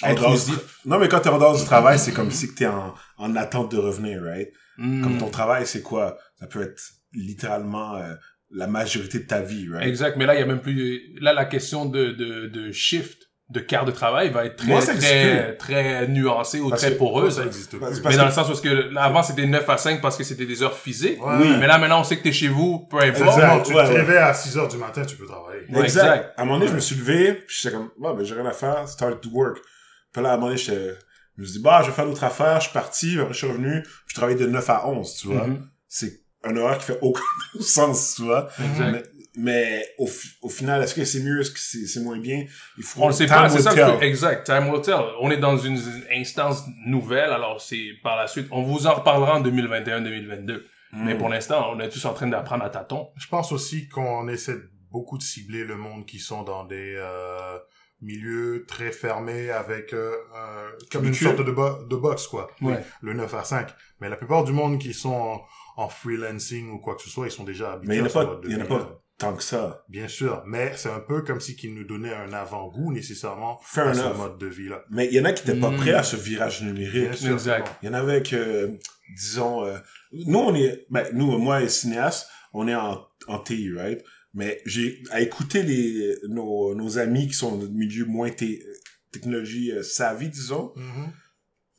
Intrusif. 0.02 0.80
Non, 0.84 0.98
mais 0.98 1.08
quand 1.08 1.20
t'es 1.20 1.30
en 1.30 1.38
dehors 1.38 1.56
du 1.56 1.64
travail, 1.64 1.98
c'est 1.98 2.12
comme 2.12 2.30
si 2.30 2.48
que 2.48 2.54
t'es 2.54 2.66
en, 2.66 2.94
en 3.16 3.34
attente 3.34 3.72
de 3.72 3.78
revenir, 3.78 4.22
right? 4.22 4.52
Hmm. 4.76 5.02
Comme 5.02 5.16
ton 5.18 5.30
travail, 5.30 5.66
c'est 5.66 5.80
quoi? 5.80 6.18
Ça 6.38 6.46
peut 6.46 6.60
être 6.60 6.82
littéralement 7.14 7.96
euh, 7.96 8.14
la 8.50 8.66
majorité 8.66 9.20
de 9.20 9.26
ta 9.26 9.40
vie, 9.40 9.68
right? 9.70 9.88
Exact, 9.88 10.16
mais 10.18 10.26
là, 10.26 10.34
il 10.34 10.40
y 10.40 10.42
a 10.42 10.46
même 10.46 10.60
plus, 10.60 11.18
là, 11.18 11.32
la 11.32 11.46
question 11.46 11.86
de, 11.86 12.10
de, 12.10 12.46
de 12.46 12.72
shift, 12.72 13.25
de 13.48 13.60
quart 13.60 13.84
de 13.84 13.92
travail 13.92 14.30
va 14.30 14.44
être 14.44 14.56
très, 14.56 14.66
Moi, 14.66 14.80
très, 14.82 15.56
très 15.56 16.08
nuancée 16.08 16.58
ou 16.60 16.68
Parce 16.68 16.82
très 16.82 16.92
que- 16.92 16.98
poreuse. 16.98 17.36
Ça 17.36 17.44
existe 17.46 17.78
Parce- 17.78 18.00
parce 18.00 18.12
Mais 18.14 18.18
dans 18.18 18.24
que- 18.24 18.28
le 18.30 18.34
sens 18.34 18.48
où, 18.48 18.52
est-ce 18.52 18.60
que, 18.62 18.92
là, 18.92 19.04
avant, 19.04 19.22
c'était 19.22 19.46
9 19.46 19.68
à 19.70 19.76
5 19.78 20.00
parce 20.00 20.16
que 20.16 20.24
c'était 20.24 20.46
des 20.46 20.62
heures 20.64 20.76
physiques. 20.76 21.24
Ouais. 21.24 21.34
Oui. 21.40 21.56
Mais 21.60 21.68
là, 21.68 21.78
maintenant, 21.78 22.00
on 22.00 22.04
sait 22.04 22.16
que 22.18 22.24
t'es 22.24 22.32
chez 22.32 22.48
vous, 22.48 22.80
peu 22.90 22.96
importe. 22.96 23.08
Exactement. 23.38 23.60
Tu 23.62 23.72
Ouais, 23.74 23.84
te 23.86 23.90
ouais. 23.92 23.96
réveilles 24.00 24.16
à 24.18 24.34
6 24.34 24.58
heures 24.58 24.66
du 24.66 24.76
matin, 24.78 25.04
tu 25.04 25.14
peux 25.16 25.26
travailler. 25.26 25.60
Ouais, 25.70 25.84
exact. 25.84 26.02
exact. 26.02 26.34
À 26.36 26.42
un 26.42 26.44
moment 26.44 26.58
donné, 26.58 26.70
je 26.70 26.74
me 26.74 26.80
suis 26.80 26.96
levé, 26.96 27.34
puis 27.34 27.56
j'étais 27.60 27.74
comme, 27.76 27.90
bah, 28.00 28.14
ben, 28.18 28.24
j'ai 28.24 28.34
rien 28.34 28.46
à 28.46 28.52
faire, 28.52 28.88
start 28.88 29.20
to 29.20 29.28
work. 29.32 29.58
Puis 30.12 30.22
là, 30.22 30.30
à 30.30 30.32
un 30.32 30.36
moment 30.36 30.48
donné, 30.48 30.58
je 30.58 30.72
me 30.72 31.44
suis 31.46 31.52
dit, 31.58 31.62
bah, 31.62 31.80
je 31.82 31.86
vais 31.90 31.92
faire 31.94 32.06
d'autres 32.06 32.24
affaires, 32.24 32.56
je 32.60 32.64
suis 32.64 32.72
parti, 32.72 33.16
après, 33.20 33.32
je 33.32 33.38
suis 33.38 33.46
revenu, 33.46 33.84
je 34.08 34.14
travaillais 34.16 34.38
de 34.40 34.46
9 34.46 34.68
à 34.70 34.88
11, 34.88 35.14
tu 35.20 35.28
vois. 35.28 35.46
Mhm. 35.46 35.68
C'est 35.86 36.20
un 36.42 36.56
horaire 36.56 36.78
qui 36.78 36.86
fait 36.86 36.98
aucun 37.00 37.20
sens, 37.60 38.14
tu 38.16 38.22
vois. 38.22 38.48
Exact. 38.58 38.90
Mais, 38.92 39.02
mais 39.36 39.86
au, 39.98 40.06
fi- 40.06 40.30
au 40.42 40.48
final, 40.48 40.82
est-ce 40.82 40.94
que 40.94 41.04
c'est 41.04 41.20
mieux, 41.20 41.40
est-ce 41.40 41.50
que 41.50 41.58
c'est 41.58 41.86
c'est 41.86 42.00
moins 42.00 42.18
bien? 42.18 42.44
Il 42.78 42.84
faut, 42.84 43.02
On 43.02 43.08
le 43.08 43.12
sait 43.12 43.26
time 43.26 43.34
pas, 43.36 43.48
c'est 43.50 43.62
ça. 43.62 43.70
truc. 43.74 44.02
Exact. 44.02 44.44
Time 44.44 44.68
will 44.70 44.80
tell. 44.80 45.00
On 45.20 45.30
est 45.30 45.36
dans 45.36 45.56
une 45.58 45.78
instance 46.12 46.62
nouvelle, 46.86 47.30
alors 47.30 47.60
c'est 47.60 47.90
par 48.02 48.16
la 48.16 48.26
suite. 48.26 48.46
On 48.50 48.62
vous 48.62 48.86
en 48.86 48.94
reparlera 48.94 49.36
en 49.38 49.42
2021-2022. 49.42 50.62
Mais 50.92 51.14
Mm. 51.14 51.18
pour 51.18 51.28
l'instant, 51.28 51.72
on 51.74 51.80
est 51.80 51.88
tous 51.88 52.04
en 52.06 52.14
train 52.14 52.28
d'apprendre 52.28 52.64
à 52.64 52.70
tâtons. 52.70 53.08
Je 53.16 53.26
pense 53.28 53.52
aussi 53.52 53.88
qu'on 53.88 54.28
essaie 54.28 54.56
beaucoup 54.90 55.18
de 55.18 55.22
cibler 55.22 55.64
le 55.64 55.76
monde 55.76 56.06
qui 56.06 56.18
sont 56.18 56.42
dans 56.42 56.64
des 56.64 56.94
euh, 56.96 57.58
milieux 58.00 58.64
très 58.66 58.92
fermés 58.92 59.50
avec 59.50 59.92
euh, 59.92 60.12
euh, 60.34 60.70
comme 60.92 61.04
une 61.06 61.12
sorte 61.14 61.44
de, 61.44 61.50
bo- 61.50 61.82
de 61.84 61.96
box, 61.96 62.28
quoi. 62.28 62.48
Ouais. 62.62 62.82
Le 63.02 63.12
9 63.14 63.34
à 63.34 63.44
5. 63.44 63.68
Mais 64.00 64.08
la 64.08 64.16
plupart 64.16 64.44
du 64.44 64.52
monde 64.52 64.78
qui 64.78 64.94
sont 64.94 65.12
en, 65.12 65.42
en 65.76 65.88
freelancing 65.88 66.70
ou 66.70 66.78
quoi 66.78 66.94
que 66.94 67.02
ce 67.02 67.10
soit, 67.10 67.26
ils 67.26 67.32
sont 67.32 67.44
déjà 67.44 67.72
habitués 67.72 67.88
Mais 67.88 67.96
il 67.96 67.98
y 67.98 68.02
en 68.02 68.06
a 68.06 68.08
pas, 68.24 68.40
il 68.44 68.52
y 68.52 68.56
en 68.56 68.60
a 68.60 68.64
pas 68.64 68.78
là. 68.78 68.88
Tant 69.18 69.34
que 69.34 69.42
ça. 69.42 69.84
Bien 69.88 70.08
sûr, 70.08 70.42
mais 70.46 70.72
c'est 70.76 70.90
un 70.90 71.00
peu 71.00 71.22
comme 71.22 71.40
si 71.40 71.56
qu'ils 71.56 71.74
nous 71.74 71.84
donnaient 71.84 72.12
un 72.14 72.32
avant-goût 72.32 72.92
nécessairement 72.92 73.58
Fair 73.64 73.88
à 73.88 73.94
ce 73.94 74.16
mode 74.16 74.38
de 74.38 74.46
vie-là. 74.46 74.84
Mais 74.90 75.06
il 75.06 75.14
y 75.14 75.20
en 75.20 75.24
a 75.24 75.32
qui 75.32 75.42
étaient 75.48 75.58
pas 75.58 75.70
Mm. 75.70 75.76
prêts 75.76 75.94
à 75.94 76.02
ce 76.02 76.16
virage 76.16 76.62
numérique. 76.62 77.02
Bien 77.10 77.12
sûr, 77.14 77.32
Exact. 77.32 77.66
Il 77.82 77.86
y 77.86 77.88
en 77.88 77.94
avait 77.94 78.22
que, 78.22 78.78
disons, 79.16 79.64
euh, 79.64 79.78
nous, 80.12 80.38
on 80.38 80.54
est, 80.54 80.86
ben, 80.90 81.06
nous, 81.14 81.38
moi 81.38 81.62
et 81.62 81.68
cinéaste, 81.68 82.28
on 82.52 82.68
est 82.68 82.74
en, 82.74 83.06
en 83.28 83.38
TI, 83.38 83.72
right? 83.74 84.04
Mais 84.34 84.60
j'ai, 84.66 85.02
à 85.10 85.20
écouter 85.22 85.62
les, 85.62 86.14
nos, 86.28 86.74
nos 86.74 86.98
amis 86.98 87.26
qui 87.26 87.32
sont 87.34 87.56
dans 87.56 87.62
le 87.62 87.68
milieu 87.70 88.04
moins 88.04 88.30
technologie 89.12 89.72
euh, 89.72 89.82
savvy, 89.82 90.28
disons, 90.28 90.72
Mhm. 90.76 91.12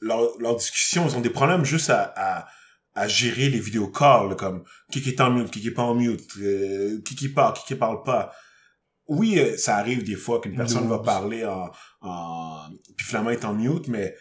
leur, 0.01 0.37
leur 0.39 0.55
discussion, 0.55 1.07
ils 1.07 1.15
ont 1.15 1.21
des 1.21 1.29
problèmes 1.29 1.65
juste 1.65 1.89
à, 1.89 2.13
à, 2.15 2.47
à 2.97 3.07
gérer 3.07 3.49
les 3.49 3.59
vidéocalls, 3.59 4.29
là, 4.29 4.35
comme 4.35 4.63
qui 4.91 5.01
qui 5.01 5.09
est 5.09 5.21
en 5.21 5.29
mute, 5.29 5.51
qui 5.51 5.61
qui 5.61 5.67
est 5.67 5.71
pas 5.71 5.83
en 5.83 5.93
mute, 5.93 6.27
euh, 6.41 6.99
qui 7.05 7.15
qui 7.15 7.29
parle, 7.29 7.53
qui 7.53 7.63
qui 7.65 7.75
parle 7.75 8.01
pas. 8.03 8.31
Oui, 9.07 9.39
euh, 9.39 9.55
ça 9.55 9.77
arrive 9.77 10.03
des 10.03 10.15
fois 10.15 10.41
qu'une 10.41 10.55
personne 10.55 10.89
va 10.89 10.99
parler 10.99 11.45
en, 11.45 11.69
en, 12.01 12.67
puis 12.97 13.05
finalement 13.05 13.29
est 13.29 13.45
en 13.45 13.53
mute, 13.53 13.87
mais 13.87 14.15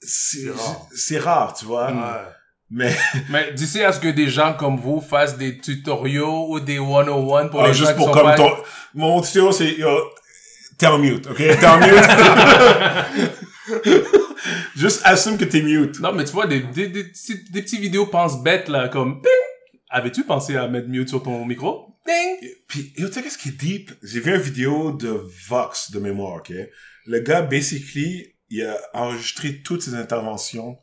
c'est 0.00 0.52
C'est 0.94 1.18
rare. 1.18 1.46
rare, 1.46 1.54
tu 1.54 1.64
vois. 1.64 1.90
Ouais. 1.90 2.28
Mais 2.70 2.94
Mais 3.30 3.52
d'ici 3.54 3.82
à 3.82 3.90
ce 3.92 4.00
que 4.00 4.08
des 4.08 4.28
gens 4.28 4.52
comme 4.54 4.78
vous 4.78 5.00
fassent 5.00 5.38
des 5.38 5.58
tutoriaux 5.58 6.48
ou 6.50 6.60
des 6.60 6.76
101 6.76 7.48
pour 7.48 7.62
ah, 7.62 7.68
les 7.68 7.72
gens 7.72 7.86
juste 7.86 7.92
qui 7.92 7.96
pour 7.96 8.08
sont 8.08 8.12
comme 8.12 8.24
pas... 8.24 8.36
ton, 8.36 8.50
mon 8.92 9.22
tuto 9.22 9.50
c'est 9.50 9.72
yo, 9.72 9.88
t'es 10.78 10.86
en 10.88 10.98
mute, 10.98 11.26
ok, 11.26 11.36
t'es 11.38 11.66
en 11.66 11.78
mute. 11.78 11.88
juste 14.76 15.00
assume 15.04 15.38
que 15.38 15.44
t'es 15.44 15.62
mute. 15.62 16.00
Non, 16.00 16.12
mais 16.12 16.24
tu 16.24 16.32
vois, 16.32 16.46
des, 16.46 16.60
des, 16.60 16.88
des, 16.88 17.04
des 17.04 17.62
petits 17.62 17.78
vidéos 17.78 18.06
pense 18.06 18.42
bêtes, 18.42 18.68
là, 18.68 18.88
comme... 18.88 19.20
Ding! 19.22 19.80
Avais-tu 19.90 20.24
pensé 20.24 20.56
à 20.56 20.66
mettre 20.68 20.88
mute 20.88 21.08
sur 21.08 21.22
ton 21.22 21.44
micro? 21.44 21.96
Ding! 22.06 22.50
Puis, 22.68 22.92
tu 22.96 23.06
sais 23.12 23.22
qu'est-ce 23.22 23.38
qui 23.38 23.50
est 23.50 23.52
deep? 23.52 23.92
J'ai 24.02 24.20
vu 24.20 24.34
une 24.34 24.40
vidéo 24.40 24.92
de 24.92 25.22
Vox 25.48 25.90
de 25.90 25.98
mémoire, 25.98 26.36
ok? 26.36 26.52
Le 27.06 27.20
gars, 27.20 27.42
basically, 27.42 28.34
il 28.50 28.62
a 28.64 28.78
enregistré 28.92 29.62
toutes 29.62 29.82
ses 29.82 29.94
interventions 29.94 30.78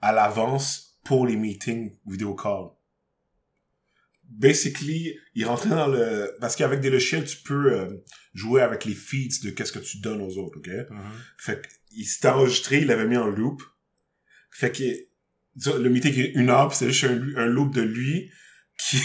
à 0.00 0.12
l'avance 0.12 0.98
pour 1.04 1.26
les 1.26 1.36
meetings 1.36 1.92
vidéo 2.06 2.34
call. 2.34 2.70
Basically, 4.36 5.16
il 5.34 5.46
rentrait 5.46 5.70
dans 5.70 5.86
le... 5.86 6.34
Parce 6.40 6.56
qu'avec 6.56 6.80
des 6.80 6.90
logiciels, 6.90 7.24
tu 7.24 7.36
peux 7.38 7.72
euh, 7.72 7.88
jouer 8.34 8.62
avec 8.62 8.84
les 8.84 8.94
feeds 8.94 9.44
de 9.44 9.50
qu'est-ce 9.50 9.72
que 9.72 9.78
tu 9.78 9.98
donnes 9.98 10.20
aux 10.22 10.38
autres, 10.38 10.58
ok? 10.58 10.68
Mhm. 10.90 10.98
Fait 11.38 11.62
qu'il 11.88 12.04
s'était 12.04 12.28
enregistré, 12.28 12.78
il 12.78 12.86
l'avait 12.88 13.06
mis 13.06 13.16
en 13.16 13.28
loop. 13.28 13.62
Fait 14.50 14.72
que 14.72 14.82
le 15.78 15.88
meeting 15.88 16.18
est 16.18 16.32
une 16.34 16.50
heure, 16.50 16.74
c'est 16.74 16.90
juste 16.90 17.04
un, 17.04 17.20
un 17.42 17.46
loop 17.46 17.72
de 17.74 17.82
lui 17.82 18.30
qui, 18.78 18.98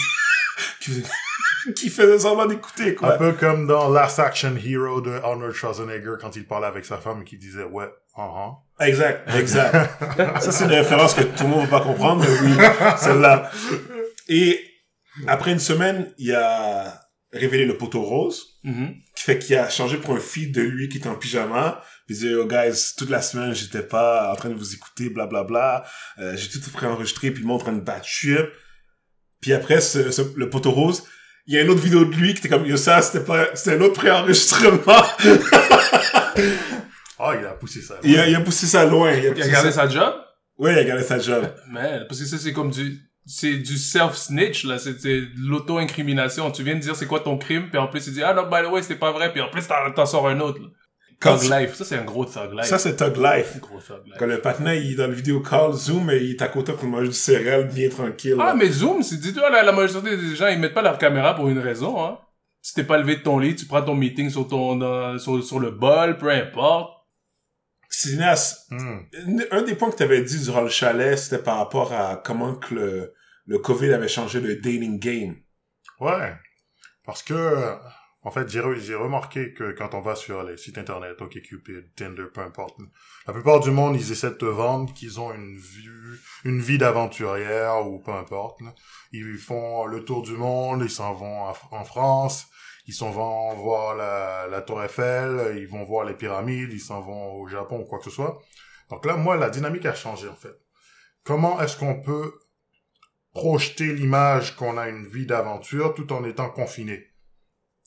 qui 1.76 1.90
faisait- 1.90 2.18
semblant 2.18 2.46
d'écouter, 2.46 2.90
Un 2.90 2.94
quoi. 2.94 3.18
peu 3.18 3.32
comme 3.32 3.66
dans 3.66 3.88
Last 3.88 4.18
Action 4.18 4.56
Hero 4.56 5.00
de 5.00 5.10
Arnold 5.12 5.54
Schwarzenegger 5.54 6.14
quand 6.20 6.34
il 6.36 6.44
parlait 6.46 6.66
avec 6.66 6.84
sa 6.84 6.98
femme 6.98 7.22
et 7.22 7.24
qui 7.24 7.36
disait 7.38 7.64
ouais, 7.64 7.88
uh-huh. 8.16 8.54
Exact, 8.80 9.28
exact. 9.38 10.00
Ça, 10.40 10.50
c'est 10.52 10.64
une 10.64 10.70
référence 10.70 11.14
que 11.14 11.22
tout 11.22 11.44
le 11.44 11.48
monde 11.50 11.68
va 11.68 11.78
pas 11.78 11.84
comprendre, 11.84 12.24
mais 12.24 12.48
oui, 12.48 12.56
celle-là. 12.98 13.50
Et 14.28 14.64
après 15.26 15.52
une 15.52 15.58
semaine, 15.58 16.12
il 16.18 16.32
a 16.34 17.00
révélé 17.32 17.64
le 17.64 17.76
poteau 17.78 18.02
rose, 18.02 18.58
Mhm. 18.64 18.94
qui 19.16 19.22
fait 19.22 19.38
qu'il 19.38 19.56
a 19.56 19.68
changé 19.70 19.96
pour 19.98 20.14
un 20.14 20.20
feed 20.20 20.52
de 20.54 20.62
lui 20.62 20.88
qui 20.88 20.98
était 20.98 21.08
en 21.08 21.14
pyjama. 21.14 21.80
Puis 22.06 22.16
il 22.16 22.20
disait, 22.20 22.34
oh 22.34 22.46
guys, 22.46 22.94
toute 22.98 23.08
la 23.10 23.22
semaine, 23.22 23.54
j'étais 23.54 23.82
pas 23.82 24.32
en 24.32 24.34
train 24.36 24.48
de 24.48 24.54
vous 24.54 24.74
écouter, 24.74 25.10
blablabla. 25.10 25.84
Euh, 26.18 26.36
j'ai 26.36 26.48
tout 26.48 26.70
préenregistré, 26.72 27.30
puis 27.30 27.44
en 27.48 27.58
train 27.58 27.72
de 27.72 27.80
battre 27.80 28.04
shit. 28.06 28.38
Puis 29.40 29.52
après, 29.52 29.80
ce, 29.80 30.10
ce- 30.10 30.36
le 30.36 30.50
poteau 30.50 30.72
rose, 30.72 31.04
il 31.46 31.54
y 31.54 31.58
a 31.58 31.62
une 31.62 31.70
autre 31.70 31.80
vidéo 31.82 32.04
de 32.04 32.14
lui 32.14 32.34
qui 32.34 32.40
était 32.40 32.48
comme, 32.48 32.66
yo, 32.66 32.76
ça, 32.76 33.00
c'était 33.00 33.24
pas, 33.24 33.54
c'était 33.54 33.76
un 33.76 33.80
autre 33.80 33.94
préenregistrement. 33.94 34.80
Ah, 37.18 37.34
il 37.38 37.46
a 37.46 37.52
poussé 37.52 37.80
ça. 37.80 37.96
il, 38.02 38.18
a, 38.18 38.28
il 38.28 38.34
a 38.34 38.40
poussé 38.40 38.66
ça 38.66 38.84
loin. 38.84 39.12
Il 39.12 39.26
a, 39.26 39.30
Il 39.30 39.34
gardé 39.50 39.70
ça. 39.70 39.86
sa 39.86 39.88
job? 39.88 40.14
Ouais, 40.58 40.72
il 40.74 40.78
a 40.78 40.84
gardé 40.84 41.04
sa 41.04 41.18
job. 41.18 41.44
Man, 41.68 42.06
parce 42.08 42.20
que 42.20 42.26
ça, 42.26 42.38
c'est 42.38 42.52
comme 42.52 42.70
du, 42.70 42.98
c'est 43.26 43.56
du 43.58 43.76
self-snitch, 43.78 44.64
là. 44.64 44.78
C'est 44.78 44.96
l'auto-incrimination. 45.36 46.50
Tu 46.50 46.62
viens 46.62 46.74
de 46.74 46.80
dire 46.80 46.96
c'est 46.96 47.06
quoi 47.06 47.20
ton 47.20 47.38
crime, 47.38 47.68
puis 47.68 47.78
en 47.78 47.86
plus, 47.86 48.04
tu 48.04 48.10
dis, 48.10 48.22
ah 48.22 48.34
non, 48.34 48.44
by 48.44 48.66
the 48.66 48.70
way, 48.72 48.82
c'était 48.82 48.96
pas 48.96 49.12
vrai, 49.12 49.32
puis 49.32 49.40
en 49.40 49.48
plus, 49.48 49.62
t'en 49.94 50.06
sors 50.06 50.28
un 50.28 50.40
autre, 50.40 50.60
là. 50.60 50.68
Thug 51.20 51.42
life. 51.50 51.74
Ça, 51.74 51.84
c'est 51.84 51.96
un 51.98 52.04
gros 52.04 52.24
thug 52.24 52.52
life. 52.54 52.64
Ça, 52.64 52.78
c'est 52.78 52.98
Life. 52.98 53.60
gros 53.60 53.78
thug 53.78 54.06
life. 54.06 54.14
Quand 54.18 54.24
le 54.26 54.40
patinet, 54.40 54.80
il 54.80 54.92
est 54.92 54.94
dans 54.94 55.06
le 55.06 55.12
vidéo 55.12 55.40
call, 55.40 55.72
zoom, 55.74 56.08
et 56.10 56.16
il 56.16 56.30
est 56.30 56.40
à 56.42 56.48
côté 56.48 56.72
pour 56.72 56.84
manger 56.88 57.08
du 57.08 57.12
céréal 57.14 57.68
bien 57.68 57.90
tranquille. 57.90 58.36
Ah, 58.40 58.46
là. 58.46 58.54
mais 58.54 58.70
Zoom, 58.70 59.02
c'est, 59.02 59.20
dis-toi, 59.20 59.50
la, 59.50 59.62
la 59.62 59.72
majorité 59.72 60.16
des 60.16 60.34
gens, 60.34 60.48
ils 60.48 60.58
mettent 60.58 60.72
pas 60.72 60.80
leur 60.80 60.96
caméra 60.96 61.34
pour 61.34 61.48
une 61.50 61.58
raison, 61.58 62.02
hein. 62.02 62.18
Si 62.62 62.72
t'es 62.74 62.84
pas 62.84 62.96
levé 62.96 63.16
de 63.16 63.20
ton 63.22 63.38
lit, 63.38 63.54
tu 63.54 63.66
prends 63.66 63.82
ton 63.82 63.94
meeting 63.94 64.30
sur 64.30 64.48
ton, 64.48 64.76
dans- 64.76 65.18
sur, 65.18 65.42
sur 65.44 65.60
le 65.60 65.70
bol, 65.70 66.16
peu 66.16 66.30
importe. 66.30 66.90
Sinas, 67.90 68.66
Hmm. 68.70 69.00
un 69.50 69.62
des 69.62 69.74
points 69.74 69.90
que 69.90 69.96
tu 69.96 70.02
avais 70.04 70.22
dit 70.22 70.42
durant 70.44 70.62
le 70.62 70.68
chalet, 70.68 71.18
c'était 71.18 71.42
par 71.42 71.58
rapport 71.58 71.92
à 71.92 72.16
comment 72.24 72.54
que 72.54 72.74
le, 72.74 73.14
le 73.46 73.58
COVID 73.58 73.92
avait 73.92 74.08
changé 74.08 74.40
le 74.40 74.56
dating 74.56 74.98
game. 75.00 75.36
Ouais. 75.98 76.34
Parce 77.04 77.22
que, 77.22 77.74
en 78.22 78.30
fait, 78.30 78.48
j'ai, 78.48 78.60
re- 78.60 78.78
j'ai 78.78 78.94
remarqué 78.94 79.52
que 79.54 79.72
quand 79.72 79.94
on 79.94 80.00
va 80.02 80.14
sur 80.14 80.42
les 80.44 80.56
sites 80.56 80.78
internet, 80.78 81.20
OkCupid, 81.20 81.94
Tinder, 81.96 82.26
peu 82.32 82.42
importe, 82.42 82.78
la 83.26 83.32
plupart 83.32 83.58
du 83.60 83.70
monde, 83.70 83.96
ils 83.96 84.12
essaient 84.12 84.30
de 84.30 84.34
te 84.34 84.44
vendre 84.44 84.92
qu'ils 84.94 85.18
ont 85.18 85.32
une 85.34 85.56
vie, 85.56 85.88
une 86.44 86.60
vie 86.60 86.78
d'aventurière 86.78 87.84
ou 87.86 87.98
peu 87.98 88.12
importe. 88.12 88.60
Ils 89.12 89.36
font 89.38 89.86
le 89.86 90.04
tour 90.04 90.22
du 90.22 90.32
monde, 90.32 90.82
ils 90.84 90.90
s'en 90.90 91.12
vont 91.14 91.52
en 91.72 91.84
France, 91.84 92.46
ils 92.90 92.92
s'en 92.92 93.10
vont 93.10 93.54
voir 93.54 93.94
la, 93.94 94.48
la 94.50 94.62
Tour 94.62 94.82
Eiffel, 94.82 95.56
ils 95.58 95.68
vont 95.68 95.84
voir 95.84 96.04
les 96.04 96.14
pyramides, 96.14 96.72
ils 96.72 96.80
s'en 96.80 97.00
vont 97.00 97.34
au 97.40 97.46
Japon 97.46 97.80
ou 97.80 97.84
quoi 97.84 97.98
que 97.98 98.04
ce 98.04 98.10
soit. 98.10 98.40
Donc 98.90 99.06
là, 99.06 99.16
moi, 99.16 99.36
la 99.36 99.48
dynamique 99.48 99.86
a 99.86 99.94
changé, 99.94 100.28
en 100.28 100.34
fait. 100.34 100.56
Comment 101.22 101.60
est-ce 101.62 101.76
qu'on 101.76 102.00
peut 102.02 102.32
projeter 103.32 103.92
l'image 103.92 104.56
qu'on 104.56 104.76
a 104.76 104.88
une 104.88 105.06
vie 105.06 105.24
d'aventure 105.26 105.94
tout 105.94 106.12
en 106.12 106.24
étant 106.24 106.50
confiné? 106.50 107.06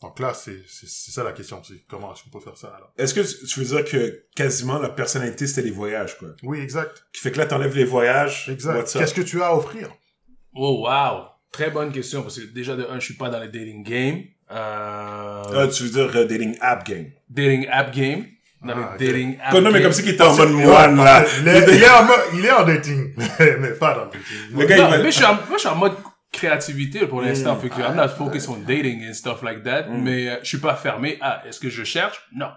Donc 0.01 0.19
là, 0.19 0.33
c'est 0.33 0.61
c'est 0.67 0.87
c'est 0.87 1.11
ça 1.11 1.23
la 1.23 1.31
question, 1.31 1.61
c'est 1.63 1.85
comment 1.87 2.13
est-ce 2.13 2.23
qu'on 2.23 2.29
peut 2.37 2.43
faire 2.43 2.57
ça 2.57 2.69
alors? 2.75 2.91
Est-ce 2.97 3.13
que 3.13 3.45
tu 3.47 3.59
veux 3.61 3.75
dire 3.75 3.85
que 3.89 4.25
quasiment 4.35 4.79
la 4.79 4.89
personnalité, 4.89 5.47
c'était 5.47 5.61
les 5.61 5.71
voyages, 5.71 6.17
quoi? 6.17 6.29
Oui, 6.43 6.59
exact, 6.59 7.05
Qui 7.13 7.21
fait 7.21 7.31
que 7.31 7.37
là, 7.37 7.45
t'enlèves 7.45 7.75
les 7.75 7.85
voyages. 7.85 8.49
exact. 8.49 8.91
Qu'est-ce 8.93 9.13
que 9.13 9.21
tu 9.21 9.41
as 9.41 9.47
à 9.47 9.55
offrir? 9.55 9.89
Oh, 10.53 10.85
wow. 10.87 11.27
Très 11.51 11.69
bonne 11.69 11.91
question, 11.91 12.21
parce 12.21 12.39
que 12.39 12.45
déjà, 12.45 12.75
de 12.75 12.83
un, 12.85 12.99
je 12.99 13.05
suis 13.05 13.13
pas 13.13 13.29
dans 13.29 13.39
le 13.39 13.47
dating 13.47 13.83
game. 13.83 14.23
Euh, 14.51 15.43
Ah, 15.55 15.67
tu 15.67 15.83
veux 15.83 15.89
dire 15.89 16.11
euh, 16.15 16.25
dating 16.25 16.57
app 16.61 16.85
game. 16.87 17.07
dating 17.29 17.67
app 17.69 17.93
game? 17.93 18.25
Dans 18.61 18.73
Ah, 18.73 18.95
le 18.97 19.05
dating 19.05 19.37
app 19.43 19.51
Comme, 19.51 19.63
non, 19.63 19.69
mais 19.71 19.79
game. 19.79 19.83
comme 19.83 19.91
si 19.93 20.03
qu'il 20.03 20.13
était 20.13 20.23
en 20.23 20.35
mode 20.35 20.51
moine, 20.51 20.95
là. 20.97 21.25
il, 21.41 21.47
est, 21.47 21.75
il 21.75 21.83
est 21.83 21.89
en 21.89 22.03
mode- 22.05 22.19
il 22.35 22.45
est 22.45 22.51
en 22.51 22.63
dating, 22.63 23.13
mais 23.59 23.71
pas 23.71 23.93
dans 23.95 24.05
le 24.05 24.11
dating. 24.11 24.57
Le 24.59 24.65
gars, 24.65 24.77
Non, 24.77 24.87
il 24.87 24.91
va- 24.91 24.97
mais 24.99 25.11
je 25.11 25.15
suis, 25.17 25.25
en, 25.25 25.33
moi, 25.33 25.43
je 25.55 25.59
suis 25.59 25.67
en 25.69 25.75
mode 25.75 25.93
créativité 26.31 27.05
pour 27.07 27.21
l'instant. 27.21 27.55
Mm. 27.55 27.59
Fait 27.61 27.69
que 27.69 27.79
I'm 27.81 27.95
not 27.95 28.09
focused 28.09 28.49
on 28.49 28.57
dating 28.65 29.07
and 29.09 29.13
stuff 29.13 29.41
like 29.43 29.63
that. 29.63 29.83
Mm. 29.89 30.01
Mais 30.03 30.29
euh, 30.29 30.35
je 30.43 30.47
suis 30.47 30.57
pas 30.59 30.75
fermé 30.75 31.17
à 31.21 31.43
est-ce 31.47 31.59
que 31.59 31.69
je 31.69 31.83
cherche? 31.83 32.21
Non. 32.35 32.49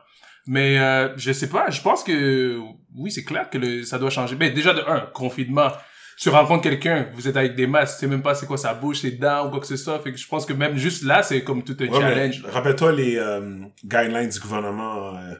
Mais 0.46 0.78
euh, 0.78 1.08
je 1.16 1.32
sais 1.32 1.48
pas. 1.48 1.70
Je 1.70 1.80
pense 1.82 2.04
que 2.04 2.56
oui, 2.94 3.10
c'est 3.10 3.24
clair 3.24 3.50
que 3.50 3.58
le, 3.58 3.82
ça 3.84 3.98
doit 3.98 4.10
changer. 4.10 4.36
Mais 4.38 4.50
déjà 4.50 4.72
de 4.74 4.82
un, 4.86 5.00
confinement. 5.12 5.72
Tu 6.18 6.28
rencontres 6.30 6.62
quelqu'un, 6.62 7.08
vous 7.14 7.28
êtes 7.28 7.36
avec 7.36 7.54
des 7.56 7.66
masques, 7.66 7.94
tu 7.94 8.00
sais 8.00 8.06
même 8.06 8.22
pas 8.22 8.34
c'est 8.34 8.46
quoi 8.46 8.56
sa 8.56 8.72
bouche, 8.72 9.00
ses 9.02 9.10
dents 9.12 9.46
ou 9.46 9.50
quoi 9.50 9.60
que 9.60 9.66
ce 9.66 9.76
soit. 9.76 9.98
Fait 10.00 10.12
que 10.12 10.18
je 10.18 10.26
pense 10.26 10.46
que 10.46 10.54
même 10.54 10.76
juste 10.76 11.02
là, 11.04 11.22
c'est 11.22 11.44
comme 11.44 11.62
tout 11.62 11.76
un 11.78 11.86
Ouais, 11.88 12.00
challenge. 12.00 12.42
Rappelle-toi 12.46 12.92
les 12.92 13.16
euh, 13.18 13.58
guidelines 13.84 14.30
du 14.30 14.40
gouvernement. 14.40 15.16
euh, 15.18 15.34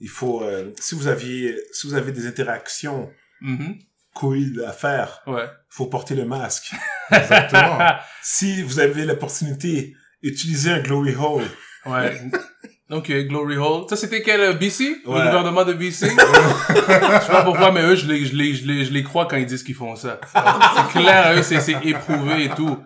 il 0.00 0.08
faut, 0.08 0.42
euh, 0.42 0.70
si 0.80 0.94
vous 0.94 1.06
aviez, 1.08 1.56
si 1.72 1.86
vous 1.88 1.94
avez 1.94 2.12
des 2.12 2.26
interactions 2.26 3.10
Mhm. 3.40 3.78
couilles 4.14 4.60
à 4.66 4.72
faire, 4.72 5.22
Ouais. 5.26 5.46
faut 5.68 5.86
porter 5.86 6.14
le 6.14 6.24
masque. 6.24 6.72
Exactement. 7.10 7.78
si 8.22 8.62
vous 8.62 8.78
avez 8.78 9.04
l'opportunité, 9.04 9.94
utilisez 10.22 10.70
un 10.70 10.80
glory 10.80 11.14
hole. 11.16 11.44
Ouais. 11.86 12.20
Donc, 12.92 13.08
euh, 13.08 13.22
Glory 13.22 13.56
Hole. 13.56 13.86
Ça, 13.88 13.96
c'était 13.96 14.20
quel, 14.20 14.40
euh, 14.42 14.52
BC? 14.52 15.00
Le 15.06 15.10
gouvernement 15.10 15.64
de 15.64 15.72
BC? 15.72 16.10
je 16.68 17.24
sais 17.24 17.32
pas 17.32 17.42
pourquoi, 17.42 17.72
mais 17.72 17.80
eux, 17.80 17.96
je 17.96 18.06
les, 18.06 18.26
je 18.26 18.36
les, 18.36 18.54
je 18.54 18.66
les, 18.66 18.84
je 18.84 18.92
les 18.92 19.02
crois 19.02 19.24
quand 19.24 19.38
ils 19.38 19.46
disent 19.46 19.62
qu'ils 19.62 19.74
font 19.74 19.96
ça. 19.96 20.20
C'est 20.26 21.00
clair, 21.00 21.32
eux, 21.34 21.42
c'est, 21.42 21.60
c'est 21.60 21.78
éprouvé 21.86 22.44
et 22.44 22.48
tout. 22.50 22.76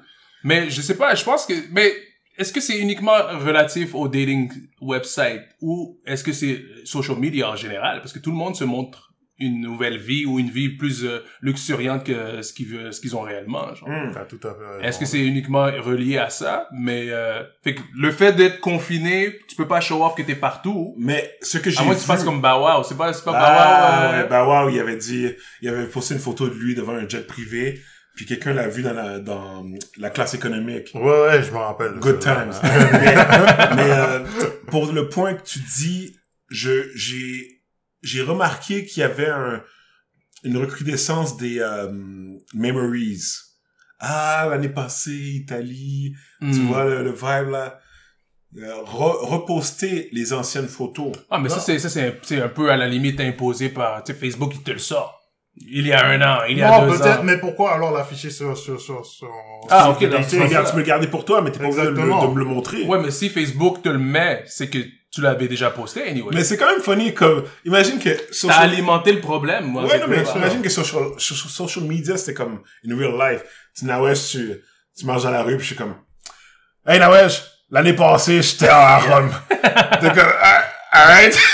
Mais 0.45 0.71
je 0.71 0.81
sais 0.81 0.97
pas, 0.97 1.17
je 1.17 1.25
pense 1.25 1.45
que, 1.45 1.55
mais 1.73 1.93
est-ce 2.39 2.53
que 2.53 2.61
c'est 2.61 2.79
uniquement 2.79 3.17
relatif 3.45 3.97
au 3.97 4.07
dating 4.07 4.49
website 4.81 5.43
ou 5.61 5.99
est-ce 6.07 6.23
que 6.23 6.33
c'est 6.33 6.63
social 6.85 7.19
media 7.19 7.51
en 7.51 7.57
général? 7.57 7.99
Parce 7.99 8.13
que 8.13 8.21
tout 8.21 8.31
le 8.31 8.37
monde 8.37 8.55
se 8.55 8.63
montre 8.63 9.13
une 9.39 9.61
nouvelle 9.61 9.99
vie 9.99 10.25
ou 10.25 10.39
une 10.39 10.49
vie 10.49 10.71
plus 10.71 11.05
euh, 11.05 11.19
luxuriante 11.43 12.05
que 12.05 12.41
ce 12.43 12.53
qu'ils 12.53 12.69
veulent, 12.69 12.93
ce 12.93 13.01
qu'ils 13.01 13.15
ont 13.17 13.21
réellement. 13.21 13.75
Genre. 13.75 13.89
Hmm. 13.89 14.11
T'as 14.13 14.25
tout 14.25 14.41
à 14.43 14.55
fait 14.55 14.67
raison. 14.67 14.83
Est-ce 14.83 14.99
que 14.99 15.05
c'est 15.05 15.21
uniquement 15.21 15.65
relié 15.65 16.17
à 16.19 16.31
ça? 16.31 16.69
Mais 16.73 17.07
euh, 17.11 17.43
fait 17.63 17.75
que 17.75 17.83
le 17.95 18.11
fait 18.11 18.33
d'être 18.33 18.61
confiné, 18.61 19.39
tu 19.49 19.57
peux 19.57 19.69
pas 19.69 19.81
show 19.81 20.05
off 20.05 20.15
que 20.15 20.23
t'es 20.23 20.35
partout. 20.35 20.95
Mais 20.99 21.37
ce 21.43 21.59
que 21.59 21.71
j'ai 21.71 21.81
À 21.81 21.83
moins 21.85 21.93
que 21.93 21.99
vu... 21.99 22.03
tu 22.03 22.09
fasses 22.09 22.25
comme 22.25 22.41
Bow 22.41 22.63
Wow. 22.63 22.83
C'est 22.85 22.97
pas, 22.97 23.13
c'est 23.13 23.25
pas 23.25 23.33
ah, 23.35 24.09
Bow 24.09 24.13
Wow. 24.13 24.15
euh, 24.15 24.27
bah 24.29 24.47
wow, 24.65 24.69
il 24.71 24.81
avait 24.81 24.97
dit, 24.97 25.29
il 25.61 25.69
avait 25.69 25.87
posté 25.87 26.15
une 26.15 26.21
photo 26.21 26.49
de 26.49 26.55
lui 26.55 26.75
devant 26.75 26.95
un 26.95 27.07
jet 27.09 27.27
privé, 27.27 27.81
puis 28.15 28.25
quelqu'un 28.25 28.55
l'a 28.55 28.69
vu 28.69 28.83
dans 28.83 28.95
la, 28.95 29.19
dans 29.19 29.67
la 29.99 30.11
classe 30.11 30.33
économique. 30.33 30.93
Ouais, 30.95 31.03
ouais, 31.03 31.43
je 31.43 31.51
me 31.53 31.59
rappelle. 31.59 31.93
Good 31.99 32.21
times. 32.21 32.53
mais 32.93 33.15
mais, 33.77 33.91
euh, 33.91 34.21
pour 34.69 34.91
le 34.91 35.09
point 35.11 35.35
que 35.35 35.43
tu 35.43 35.59
dis, 35.59 36.17
je 36.49 36.91
j'ai 36.95 37.56
j'ai 38.07 38.23
remarqué 38.23 38.85
qu'il 38.87 39.01
y 39.01 39.05
avait 39.05 39.29
un, 39.29 39.63
une 40.45 40.57
recrudescence 40.57 41.37
des 41.37 41.59
euh, 41.61 41.91
memories. 42.55 43.23
Ah, 43.99 44.47
l'année 44.51 44.69
passée, 44.69 45.41
Italie, 45.43 46.15
tu 46.41 46.47
hmm. 46.47 46.67
vois 46.67 46.85
le, 46.85 47.03
le 47.03 47.11
vibe 47.11 47.51
là. 47.51 47.79
Euh, 48.59 48.83
re- 48.85 49.27
reposter 49.27 50.09
les 50.13 50.33
anciennes 50.33 50.69
photos. 50.69 51.13
Ah, 51.31 51.39
mais 51.39 51.49
ça, 51.49 51.59
c'est, 51.59 51.79
ça, 51.79 51.91
c'est, 51.91 52.41
un- 52.41 52.49
peu 52.49 52.71
à 52.71 52.77
la 52.77 52.89
limite 52.89 53.21
imposé 53.21 53.69
par, 53.69 54.03
Facebook, 54.19 54.53
il 54.55 54.63
te 54.63 54.71
le 54.71 54.79
sort. 54.79 55.21
Il 55.57 55.87
y 55.87 55.93
a 55.93 56.07
un 56.07 56.21
an, 56.23 56.45
il 56.49 56.59
y 56.59 56.63
a 56.63 56.71
Non, 56.71 56.87
deux 56.87 56.99
peut-être, 56.99 57.21
ans. 57.21 57.25
mais 57.25 57.39
pourquoi 57.39 57.75
alors 57.75 57.91
l'afficher 57.91 58.31
sur, 58.31 58.57
sur, 58.57 58.81
sur, 58.81 59.05
sur... 59.05 59.29
Ah, 59.69 59.85
sur 59.85 59.91
ok, 59.93 60.11
dans 60.11 60.23
Tu, 60.23 60.37
tu 60.39 60.73
peux 60.73 60.79
le 60.79 60.83
garder 60.85 61.07
pour 61.07 61.25
toi, 61.25 61.43
mais 61.43 61.51
t'es 61.51 61.59
pas 61.59 61.67
obligé 61.67 61.87
de 61.87 61.91
me 61.91 62.39
le 62.39 62.45
montrer. 62.45 62.85
Ouais, 62.85 63.01
mais 63.01 63.11
si 63.11 63.31
Facebook 63.31 63.83
te 63.83 63.89
le 63.89 63.99
met, 63.99 64.43
c'est 64.47 64.69
que 64.69 64.79
tu 65.17 65.23
l'avais 65.23 65.49
déjà 65.49 65.71
posté, 65.71 66.09
anyway. 66.09 66.31
Mais 66.35 66.45
c'est 66.45 66.57
quand 66.57 66.67
même 66.71 66.81
funny 66.83 67.15
comme, 67.15 67.45
imagine 67.65 67.99
que 67.99 68.11
T'as 68.11 68.33
social- 68.33 68.63
alimenté 68.71 69.13
le 69.13 69.21
problème, 69.21 69.65
moi. 69.65 69.85
Ouais, 69.87 69.99
non, 69.99 70.07
mais 70.09 70.23
imagine 70.37 70.61
que 70.63 70.69
social, 70.69 71.05
social 71.19 71.85
media, 71.87 72.17
c'était 72.17 72.35
comme 72.35 72.61
in 72.87 72.97
real 72.97 73.17
life. 73.19 73.43
Tu 73.77 73.87
Nawesh, 73.87 74.29
tu, 74.31 74.63
tu 74.97 75.07
marches 75.07 75.23
dans 75.23 75.31
la 75.31 75.43
rue, 75.43 75.57
puis 75.57 75.63
je 75.63 75.69
suis 75.69 75.77
comme, 75.77 75.95
Hey 76.87 76.99
Nawesh, 76.99 77.43
l'année 77.71 77.95
passée, 77.95 78.43
j'étais 78.43 78.69
à 78.69 78.99
Rome. 78.99 79.31
T'es 79.51 80.13
comme, 80.13 80.33
Ah, 80.41 80.65
alright. 80.93 81.35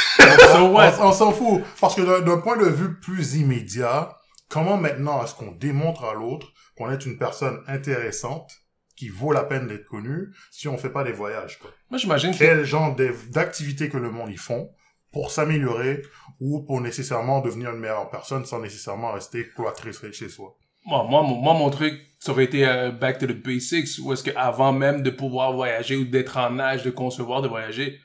So 0.52 0.66
what? 0.66 0.94
On, 1.00 1.06
on 1.08 1.12
s'en 1.12 1.32
fout. 1.32 1.62
Parce 1.80 1.94
que 1.94 2.02
d'un- 2.02 2.20
d'un 2.20 2.38
point 2.38 2.56
de 2.56 2.66
vue 2.68 2.98
plus 3.00 3.36
immédiat, 3.36 4.14
comment 4.48 4.76
maintenant 4.76 5.24
est-ce 5.24 5.34
qu'on 5.34 5.52
démontre 5.52 6.04
à 6.04 6.14
l'autre 6.14 6.48
qu'on 6.76 6.90
est 6.90 7.04
une 7.06 7.16
personne 7.18 7.60
intéressante 7.68 8.50
qui 8.96 9.08
vaut 9.08 9.32
la 9.32 9.42
peine 9.42 9.66
d'être 9.66 9.86
connue 9.86 10.28
si 10.50 10.68
on 10.68 10.76
fait 10.78 10.90
pas 10.90 11.02
des 11.02 11.12
voyages, 11.12 11.58
quoi? 11.58 11.70
Moi, 11.92 11.98
j'imagine 11.98 12.32
que 12.32 12.38
Quel 12.38 12.64
genre 12.64 12.96
d'ev- 12.96 13.28
d'activités 13.28 13.90
que 13.90 13.98
le 13.98 14.10
monde 14.10 14.30
y 14.30 14.38
font 14.38 14.70
pour 15.12 15.30
s'améliorer 15.30 16.00
ou 16.40 16.62
pour 16.62 16.80
nécessairement 16.80 17.42
devenir 17.42 17.72
une 17.72 17.80
meilleure 17.80 18.08
personne 18.08 18.46
sans 18.46 18.60
nécessairement 18.60 19.12
rester 19.12 19.46
cloîtré 19.50 19.90
chez 20.10 20.30
soi? 20.30 20.56
Moi, 20.86 21.04
moi, 21.04 21.20
mon, 21.20 21.34
moi, 21.34 21.52
mon 21.52 21.68
truc, 21.68 22.00
ça 22.18 22.32
aurait 22.32 22.44
été 22.44 22.66
euh, 22.66 22.92
back 22.92 23.18
to 23.18 23.26
the 23.26 23.32
basics, 23.32 23.98
où 24.02 24.10
est-ce 24.10 24.22
que 24.22 24.30
avant 24.36 24.72
même 24.72 25.02
de 25.02 25.10
pouvoir 25.10 25.52
voyager 25.52 25.96
ou 25.96 26.06
d'être 26.06 26.38
en 26.38 26.58
âge 26.58 26.82
de 26.82 26.90
concevoir 26.90 27.42
de 27.42 27.48
voyager, 27.48 27.98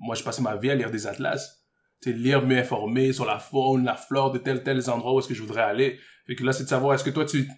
moi, 0.00 0.16
je 0.16 0.24
passais 0.24 0.42
ma 0.42 0.56
vie 0.56 0.72
à 0.72 0.74
lire 0.74 0.90
des 0.90 1.06
atlas. 1.06 1.62
Sais, 2.00 2.12
lire, 2.12 2.44
m'informer 2.44 3.12
sur 3.12 3.24
la 3.24 3.38
faune, 3.38 3.84
la 3.84 3.94
flore 3.94 4.32
de 4.32 4.38
tel, 4.38 4.64
tel 4.64 4.82
endroit 4.90 5.14
où 5.14 5.20
est-ce 5.20 5.28
que 5.28 5.34
je 5.34 5.42
voudrais 5.42 5.62
aller. 5.62 6.00
Fait 6.26 6.34
que 6.34 6.42
là, 6.42 6.52
c'est 6.52 6.64
de 6.64 6.68
savoir, 6.68 6.94
est-ce 6.94 7.04
que 7.04 7.10
toi, 7.10 7.24
tu 7.24 7.48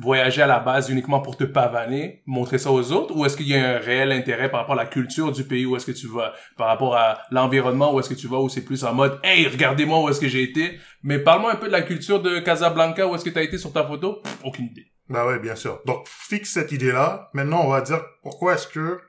voyager 0.00 0.42
à 0.42 0.46
la 0.46 0.58
base 0.58 0.88
uniquement 0.90 1.20
pour 1.20 1.36
te 1.36 1.44
pavaner, 1.44 2.22
montrer 2.26 2.58
ça 2.58 2.70
aux 2.72 2.92
autres, 2.92 3.14
ou 3.16 3.24
est-ce 3.24 3.36
qu'il 3.36 3.48
y 3.48 3.54
a 3.54 3.76
un 3.76 3.78
réel 3.78 4.12
intérêt 4.12 4.50
par 4.50 4.60
rapport 4.60 4.78
à 4.78 4.82
la 4.82 4.86
culture 4.86 5.32
du 5.32 5.44
pays 5.44 5.66
où 5.66 5.76
est-ce 5.76 5.86
que 5.86 5.92
tu 5.92 6.06
vas, 6.06 6.32
par 6.56 6.68
rapport 6.68 6.96
à 6.96 7.18
l'environnement 7.30 7.94
où 7.94 8.00
est-ce 8.00 8.08
que 8.08 8.14
tu 8.14 8.26
vas, 8.26 8.38
où 8.38 8.48
c'est 8.48 8.64
plus 8.64 8.84
en 8.84 8.94
mode, 8.94 9.20
hey, 9.22 9.46
regardez-moi 9.46 10.02
où 10.02 10.08
est-ce 10.08 10.20
que 10.20 10.28
j'ai 10.28 10.42
été. 10.42 10.78
Mais 11.02 11.18
parle-moi 11.18 11.52
un 11.52 11.56
peu 11.56 11.66
de 11.66 11.72
la 11.72 11.82
culture 11.82 12.20
de 12.20 12.38
Casablanca, 12.40 13.06
où 13.06 13.14
est-ce 13.14 13.24
que 13.24 13.30
tu 13.30 13.38
as 13.38 13.42
été 13.42 13.58
sur 13.58 13.72
ta 13.72 13.86
photo? 13.86 14.22
Aucune 14.44 14.66
idée. 14.66 14.86
Bah 15.08 15.26
ouais, 15.26 15.38
bien 15.38 15.56
sûr. 15.56 15.80
Donc, 15.86 16.06
fixe 16.06 16.52
cette 16.52 16.72
idée-là. 16.72 17.30
Maintenant, 17.32 17.62
on 17.64 17.70
va 17.70 17.80
dire 17.80 18.00
pourquoi 18.22 18.54
est-ce 18.54 18.68
que 18.68 19.00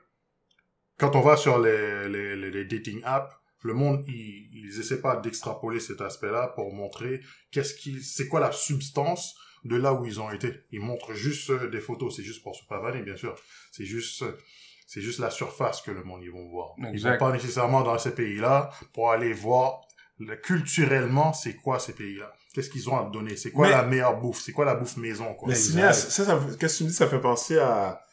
quand 0.98 1.16
on 1.16 1.20
va 1.20 1.36
sur 1.36 1.58
les, 1.58 2.08
les, 2.08 2.36
les, 2.36 2.50
les 2.50 2.64
dating 2.64 3.00
apps, 3.04 3.32
le 3.64 3.74
monde, 3.74 4.04
ils, 4.08 4.50
ils 4.52 4.80
essaient 4.80 5.00
pas 5.00 5.16
d'extrapoler 5.16 5.80
cet 5.80 6.00
aspect-là 6.00 6.52
pour 6.54 6.72
montrer 6.74 7.20
qu'est-ce 7.52 7.74
qui, 7.74 8.02
c'est 8.02 8.26
quoi 8.26 8.40
la 8.40 8.50
substance 8.50 9.36
de 9.64 9.76
là 9.76 9.92
où 9.94 10.04
ils 10.04 10.20
ont 10.20 10.30
été. 10.30 10.52
Ils 10.70 10.80
montrent 10.80 11.12
juste 11.14 11.50
euh, 11.50 11.68
des 11.70 11.80
photos, 11.80 12.16
c'est 12.16 12.22
juste 12.24 12.42
pour 12.42 12.56
se 12.56 12.64
pavaner, 12.68 13.02
bien 13.02 13.16
sûr. 13.16 13.34
C'est 13.70 13.84
juste, 13.84 14.22
euh, 14.22 14.32
c'est 14.86 15.00
juste 15.00 15.18
la 15.20 15.30
surface 15.30 15.80
que 15.82 15.90
le 15.90 16.02
monde, 16.02 16.22
ils 16.22 16.30
vont 16.30 16.48
voir. 16.48 16.74
Ils 16.78 16.86
Exact. 16.86 17.12
vont 17.12 17.18
pas 17.18 17.32
nécessairement 17.32 17.82
dans 17.82 17.98
ces 17.98 18.14
pays-là 18.14 18.70
pour 18.92 19.10
aller 19.10 19.32
voir 19.32 19.82
le- 20.18 20.36
culturellement, 20.36 21.32
c'est 21.32 21.54
quoi 21.56 21.78
ces 21.78 21.92
pays-là? 21.94 22.32
Qu'est-ce 22.54 22.70
qu'ils 22.70 22.88
ont 22.90 22.96
à 22.98 23.08
donner? 23.10 23.36
C'est 23.36 23.50
quoi 23.50 23.66
Mais- 23.68 23.72
la 23.74 23.82
meilleure 23.84 24.20
bouffe? 24.20 24.40
C'est 24.42 24.52
quoi 24.52 24.64
la 24.64 24.74
bouffe 24.74 24.96
maison, 24.96 25.32
quoi? 25.34 25.48
Mais 25.48 25.54
cinéaste, 25.54 26.10
ça, 26.10 26.24
ça, 26.24 26.40
qu'est-ce 26.60 26.74
que 26.74 26.78
tu 26.78 26.84
me 26.84 26.88
dis, 26.90 26.94
ça 26.94 27.08
fait 27.08 27.20
penser 27.20 27.58
à, 27.58 28.04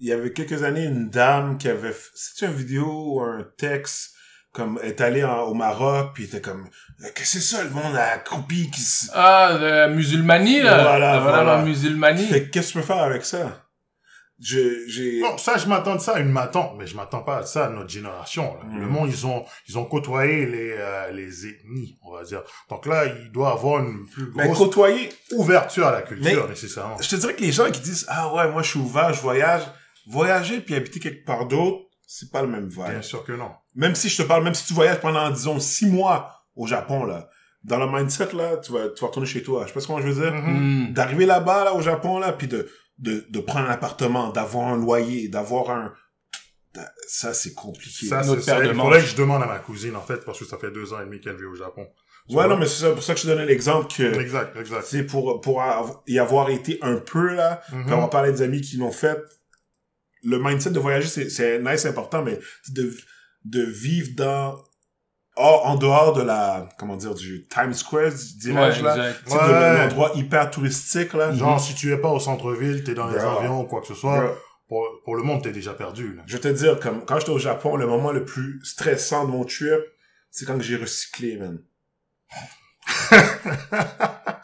il 0.00 0.08
y 0.08 0.12
avait 0.12 0.32
quelques 0.32 0.62
années 0.64 0.84
une 0.84 1.08
dame 1.08 1.56
qui 1.58 1.68
avait, 1.68 1.94
c'est 2.14 2.46
une 2.46 2.52
vidéo 2.52 2.86
ou 3.14 3.20
un 3.20 3.44
texte, 3.56 4.14
comme, 4.56 4.80
est 4.82 5.00
allée 5.00 5.22
en- 5.22 5.42
au 5.42 5.54
Maroc, 5.54 6.10
puis 6.14 6.24
était 6.24 6.40
comme, 6.40 6.66
Euh, 7.02 7.08
qu'est-ce 7.14 7.34
que 7.34 7.40
c'est 7.42 7.56
ça, 7.56 7.62
le 7.62 7.70
monde 7.70 7.94
accroupi 7.94 8.70
qui 8.70 8.80
se... 8.80 9.06
Ah, 9.12 9.56
la 9.60 9.88
musulmanie, 9.88 10.62
là. 10.62 10.82
Voilà, 10.82 11.12
La- 11.14 11.20
voilà. 11.20 11.44
la 11.44 11.62
musulmanie. 11.62 12.26
Fait 12.26 12.48
qu'est-ce 12.50 12.68
que 12.68 12.72
tu 12.72 12.78
peux 12.80 12.84
faire 12.86 13.02
avec 13.02 13.24
ça? 13.24 13.62
Je, 14.38 14.86
j'ai, 14.86 15.20
Non, 15.20 15.38
ça, 15.38 15.56
je 15.56 15.66
m'attends 15.66 15.94
de 15.96 16.00
ça, 16.00 16.18
une 16.18 16.28
m'attend, 16.30 16.74
mais 16.78 16.86
je 16.86 16.94
m'attends 16.94 17.22
pas 17.22 17.38
à 17.38 17.42
ça 17.46 17.66
à 17.66 17.68
notre 17.70 17.88
génération. 17.88 18.54
là. 18.56 18.64
Mm. 18.64 18.80
Le 18.80 18.86
monde, 18.86 19.08
ils 19.10 19.26
ont, 19.26 19.44
ils 19.68 19.78
ont 19.78 19.86
côtoyé 19.86 20.44
les, 20.44 20.74
euh, 20.78 21.10
les 21.12 21.46
ethnies, 21.46 21.98
on 22.02 22.12
va 22.14 22.22
dire. 22.22 22.42
Donc 22.68 22.84
là, 22.84 23.06
il 23.06 23.32
doit 23.32 23.52
avoir 23.52 23.82
une 23.82 24.06
plus 24.06 24.30
mais 24.34 24.44
grosse 24.44 24.58
côtoyer, 24.58 25.08
ouverture 25.32 25.86
à 25.86 25.92
la 25.92 26.02
culture, 26.02 26.44
Mais- 26.44 26.50
nécessairement. 26.50 26.98
je 27.00 27.08
te 27.08 27.16
dirais 27.16 27.34
que 27.34 27.40
les 27.42 27.52
gens 27.52 27.70
qui 27.70 27.80
disent, 27.80 28.04
ah 28.08 28.34
ouais, 28.34 28.50
moi 28.50 28.60
je 28.62 28.68
suis 28.70 28.78
ouvert, 28.80 29.12
je 29.14 29.20
voyage, 29.22 29.62
voyager 30.06 30.60
puis 30.60 30.74
habiter 30.74 31.00
quelque 31.00 31.24
part 31.24 31.46
d'autre, 31.46 31.84
c'est 32.06 32.30
pas 32.30 32.42
le 32.42 32.48
même 32.48 32.68
vibe. 32.68 32.90
Bien 32.90 33.02
sûr 33.02 33.24
que 33.24 33.32
non. 33.32 33.50
Même 33.76 33.94
si 33.94 34.08
je 34.08 34.22
te 34.22 34.22
parle, 34.26 34.42
même 34.42 34.54
si 34.54 34.66
tu 34.66 34.74
voyages 34.74 35.00
pendant, 35.00 35.30
disons, 35.30 35.60
six 35.60 35.86
mois 35.86 36.44
au 36.56 36.66
Japon, 36.66 37.04
là, 37.04 37.28
dans 37.62 37.78
le 37.78 37.86
mindset, 37.86 38.32
là, 38.32 38.56
tu 38.56 38.72
vas, 38.72 38.88
tu 38.88 39.00
vas 39.02 39.08
retourner 39.08 39.28
chez 39.28 39.42
toi. 39.42 39.62
Je 39.62 39.68
sais 39.68 39.74
pas 39.74 39.80
ce 39.80 39.86
que 39.86 40.00
je 40.00 40.08
veux 40.08 40.22
dire. 40.22 40.32
Mhm. 40.32 40.88
Hmm. 40.88 40.92
D'arriver 40.92 41.26
là-bas, 41.26 41.64
là, 41.64 41.74
au 41.74 41.82
Japon, 41.82 42.18
là, 42.18 42.32
puis 42.32 42.48
de, 42.48 42.68
de, 42.98 43.26
de 43.28 43.40
prendre 43.40 43.68
un 43.68 43.72
appartement, 43.72 44.30
d'avoir 44.30 44.68
un 44.68 44.76
loyer, 44.76 45.28
d'avoir 45.28 45.70
un... 45.70 45.92
Ça, 47.08 47.32
c'est 47.32 47.54
compliqué. 47.54 48.06
Ça, 48.06 48.22
Notre 48.22 48.42
c'est 48.42 48.50
ça. 48.50 48.60
de 48.60 48.66
Il 48.66 48.74
faudrait 48.74 49.00
que 49.00 49.06
je 49.06 49.16
demande 49.16 49.42
à 49.42 49.46
ma 49.46 49.58
cousine, 49.58 49.96
en 49.96 50.02
fait, 50.02 50.24
parce 50.24 50.38
que 50.38 50.44
ça 50.44 50.58
fait 50.58 50.70
deux 50.70 50.92
ans 50.92 51.00
et 51.00 51.04
demi 51.04 51.20
qu'elle 51.20 51.36
vit 51.36 51.44
au 51.44 51.54
Japon. 51.54 51.86
Ouais, 52.28 52.48
non, 52.48 52.56
mais 52.56 52.66
c'est 52.66 52.82
ça, 52.82 52.90
pour 52.90 53.02
ça 53.02 53.14
que 53.14 53.20
je 53.20 53.24
te 53.24 53.28
donnais 53.28 53.46
l'exemple 53.46 53.86
que, 53.92 54.20
Exact, 54.20 54.56
exact. 54.56 54.84
c'est 54.84 55.04
pour, 55.04 55.40
pour 55.40 55.62
y 56.06 56.18
avoir 56.18 56.50
été 56.50 56.78
un 56.82 56.96
peu, 56.96 57.34
là, 57.34 57.62
quand 57.88 57.96
on 57.96 58.00
va 58.02 58.08
parler 58.08 58.32
des 58.32 58.42
amis 58.42 58.60
qui 58.60 58.76
l'ont 58.78 58.90
fait, 58.90 59.18
le 60.24 60.38
mindset 60.38 60.70
de 60.70 60.80
voyager, 60.80 61.06
c'est, 61.08 61.30
c'est 61.30 61.60
nice, 61.60 61.82
c'est 61.82 61.88
important, 61.88 62.22
mais 62.22 62.38
c'est 62.64 62.74
de, 62.74 62.92
de 63.50 63.62
vivre 63.62 64.10
dans, 64.16 64.56
hors- 65.36 65.66
en 65.66 65.76
dehors 65.76 66.12
de 66.12 66.22
la, 66.22 66.68
comment 66.78 66.96
dire, 66.96 67.14
du 67.14 67.46
Times 67.48 67.74
Square, 67.74 68.12
dirais-je, 68.38 68.78
Ouais, 68.82 68.96
là. 68.96 69.12
sais, 69.26 69.34
Ouais. 69.34 69.48
de 69.48 69.78
l'endroit 69.82 70.12
hyper 70.14 70.50
touristique, 70.50 71.12
là. 71.14 71.32
Genre, 71.32 71.60
si 71.60 71.74
tu 71.74 71.92
es 71.92 71.96
pas 71.98 72.08
au 72.10 72.18
centre-ville, 72.20 72.82
t'es 72.84 72.94
dans 72.94 73.08
les 73.08 73.18
avions 73.18 73.60
ou 73.62 73.64
quoi 73.64 73.80
que 73.80 73.86
ce 73.86 73.94
soit, 73.94 74.20
Bro, 74.20 74.34
pour, 74.68 74.86
pour 75.04 75.16
le 75.16 75.22
monde, 75.22 75.42
t'es 75.42 75.52
déjà 75.52 75.72
perdu, 75.74 76.14
là. 76.16 76.22
Je 76.26 76.36
vais 76.36 76.40
te 76.42 76.48
dire, 76.48 76.80
comme, 76.80 77.04
quand 77.04 77.18
j'étais 77.18 77.30
au 77.32 77.38
Japon, 77.38 77.76
le 77.76 77.86
moment 77.86 78.12
le 78.12 78.24
plus 78.24 78.60
stressant 78.64 79.24
de 79.26 79.30
mon 79.30 79.44
trip, 79.44 79.80
c'est 80.30 80.44
quand 80.44 80.60
j'ai 80.60 80.76
recyclé, 80.76 81.36
man. 81.36 81.62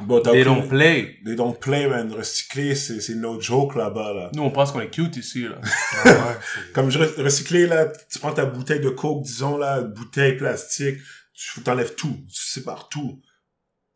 bon, 0.00 0.20
They 0.22 0.44
don't 0.44 0.68
play. 0.68 1.18
They 1.24 1.34
don't 1.36 1.58
play, 1.58 1.88
man. 1.88 2.12
Recycler, 2.12 2.74
c'est, 2.74 3.00
c'est 3.00 3.14
no 3.14 3.40
joke 3.40 3.74
là-bas, 3.76 4.12
là. 4.14 4.30
Nous, 4.34 4.42
on 4.42 4.50
pense 4.50 4.72
qu'on 4.72 4.80
est 4.80 4.90
cute 4.90 5.16
ici, 5.16 5.42
là. 5.48 5.56
Ah 6.04 6.08
ouais, 6.08 6.36
Comme 6.74 6.90
je 6.90 6.98
re- 6.98 7.22
recycler, 7.22 7.66
là, 7.66 7.86
tu 8.10 8.18
prends 8.18 8.32
ta 8.32 8.44
bouteille 8.46 8.80
de 8.80 8.90
coke, 8.90 9.22
disons, 9.22 9.56
là, 9.58 9.80
bouteille 9.82 10.36
plastique, 10.36 10.98
tu 11.34 11.60
t'enlèves 11.62 11.94
tout, 11.94 12.16
tu 12.32 12.40
sépares 12.42 12.88
tout. 12.88 13.20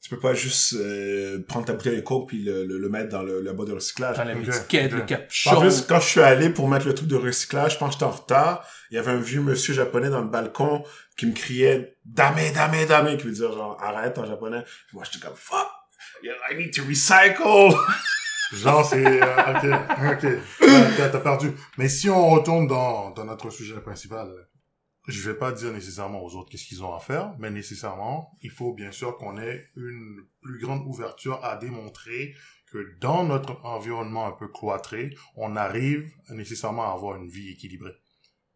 Tu 0.02 0.08
peux 0.08 0.18
pas 0.18 0.32
juste 0.32 0.74
euh, 0.74 1.44
prendre 1.46 1.66
ta 1.66 1.74
bouteille 1.74 1.96
de 1.96 2.00
coke 2.00 2.28
puis 2.28 2.42
le, 2.42 2.64
le, 2.64 2.78
le 2.78 2.88
mettre 2.88 3.10
dans 3.10 3.22
le, 3.22 3.40
le 3.42 3.52
bas 3.52 3.64
de 3.66 3.72
recyclage. 3.72 4.16
Dans 4.16 4.24
le 4.24 4.32
En 5.02 5.04
capuchon. 5.06 5.60
plus, 5.60 5.82
quand 5.82 6.00
je 6.00 6.06
suis 6.06 6.20
allé 6.22 6.48
pour 6.48 6.68
mettre 6.68 6.86
le 6.86 6.94
truc 6.94 7.06
de 7.06 7.16
recyclage, 7.16 7.74
je 7.74 7.78
pense 7.78 7.88
que 7.90 7.92
j'étais 7.94 8.04
en 8.06 8.10
retard. 8.10 8.66
Il 8.90 8.96
y 8.96 8.98
avait 8.98 9.10
un 9.10 9.20
vieux 9.20 9.42
monsieur 9.42 9.74
japonais 9.74 10.08
dans 10.08 10.22
le 10.22 10.28
balcon 10.28 10.82
qui 11.18 11.26
me 11.26 11.32
criait 11.34 11.98
«Dame, 12.06 12.36
dame, 12.54 12.86
dame», 12.88 13.16
qui 13.18 13.26
veut 13.26 13.32
dire 13.32 13.52
genre 13.52 13.76
«arrête» 13.82 14.16
en 14.18 14.24
japonais. 14.24 14.62
Puis 14.88 14.94
moi, 14.96 15.04
j'étais 15.04 15.24
comme 15.26 15.34
«fuck, 15.36 15.68
I 16.24 16.56
need 16.56 16.74
to 16.74 16.82
recycle 16.88 17.76
Genre, 18.52 18.84
c'est... 18.84 19.04
euh, 19.06 19.76
ok, 20.12 20.24
ok. 20.60 20.96
T'as 20.96 21.18
perdu. 21.20 21.52
Mais 21.78 21.88
si 21.88 22.10
on 22.10 22.30
retourne 22.30 22.66
dans, 22.66 23.10
dans 23.10 23.24
notre 23.24 23.50
sujet 23.50 23.76
principal, 23.80 24.28
je 25.10 25.30
vais 25.30 25.36
pas 25.36 25.52
dire 25.52 25.72
nécessairement 25.72 26.22
aux 26.24 26.34
autres 26.36 26.50
qu'est-ce 26.50 26.66
qu'ils 26.66 26.82
ont 26.82 26.94
à 26.94 27.00
faire, 27.00 27.34
mais 27.38 27.50
nécessairement, 27.50 28.36
il 28.42 28.50
faut 28.50 28.72
bien 28.72 28.92
sûr 28.92 29.16
qu'on 29.16 29.38
ait 29.38 29.68
une 29.76 30.26
plus 30.42 30.58
grande 30.58 30.86
ouverture 30.86 31.44
à 31.44 31.56
démontrer 31.56 32.34
que 32.70 32.96
dans 33.00 33.24
notre 33.24 33.64
environnement 33.64 34.26
un 34.26 34.32
peu 34.32 34.48
cloîtré, 34.48 35.16
on 35.36 35.56
arrive 35.56 36.10
nécessairement 36.30 36.90
à 36.90 36.94
avoir 36.94 37.16
une 37.16 37.28
vie 37.28 37.50
équilibrée. 37.50 37.94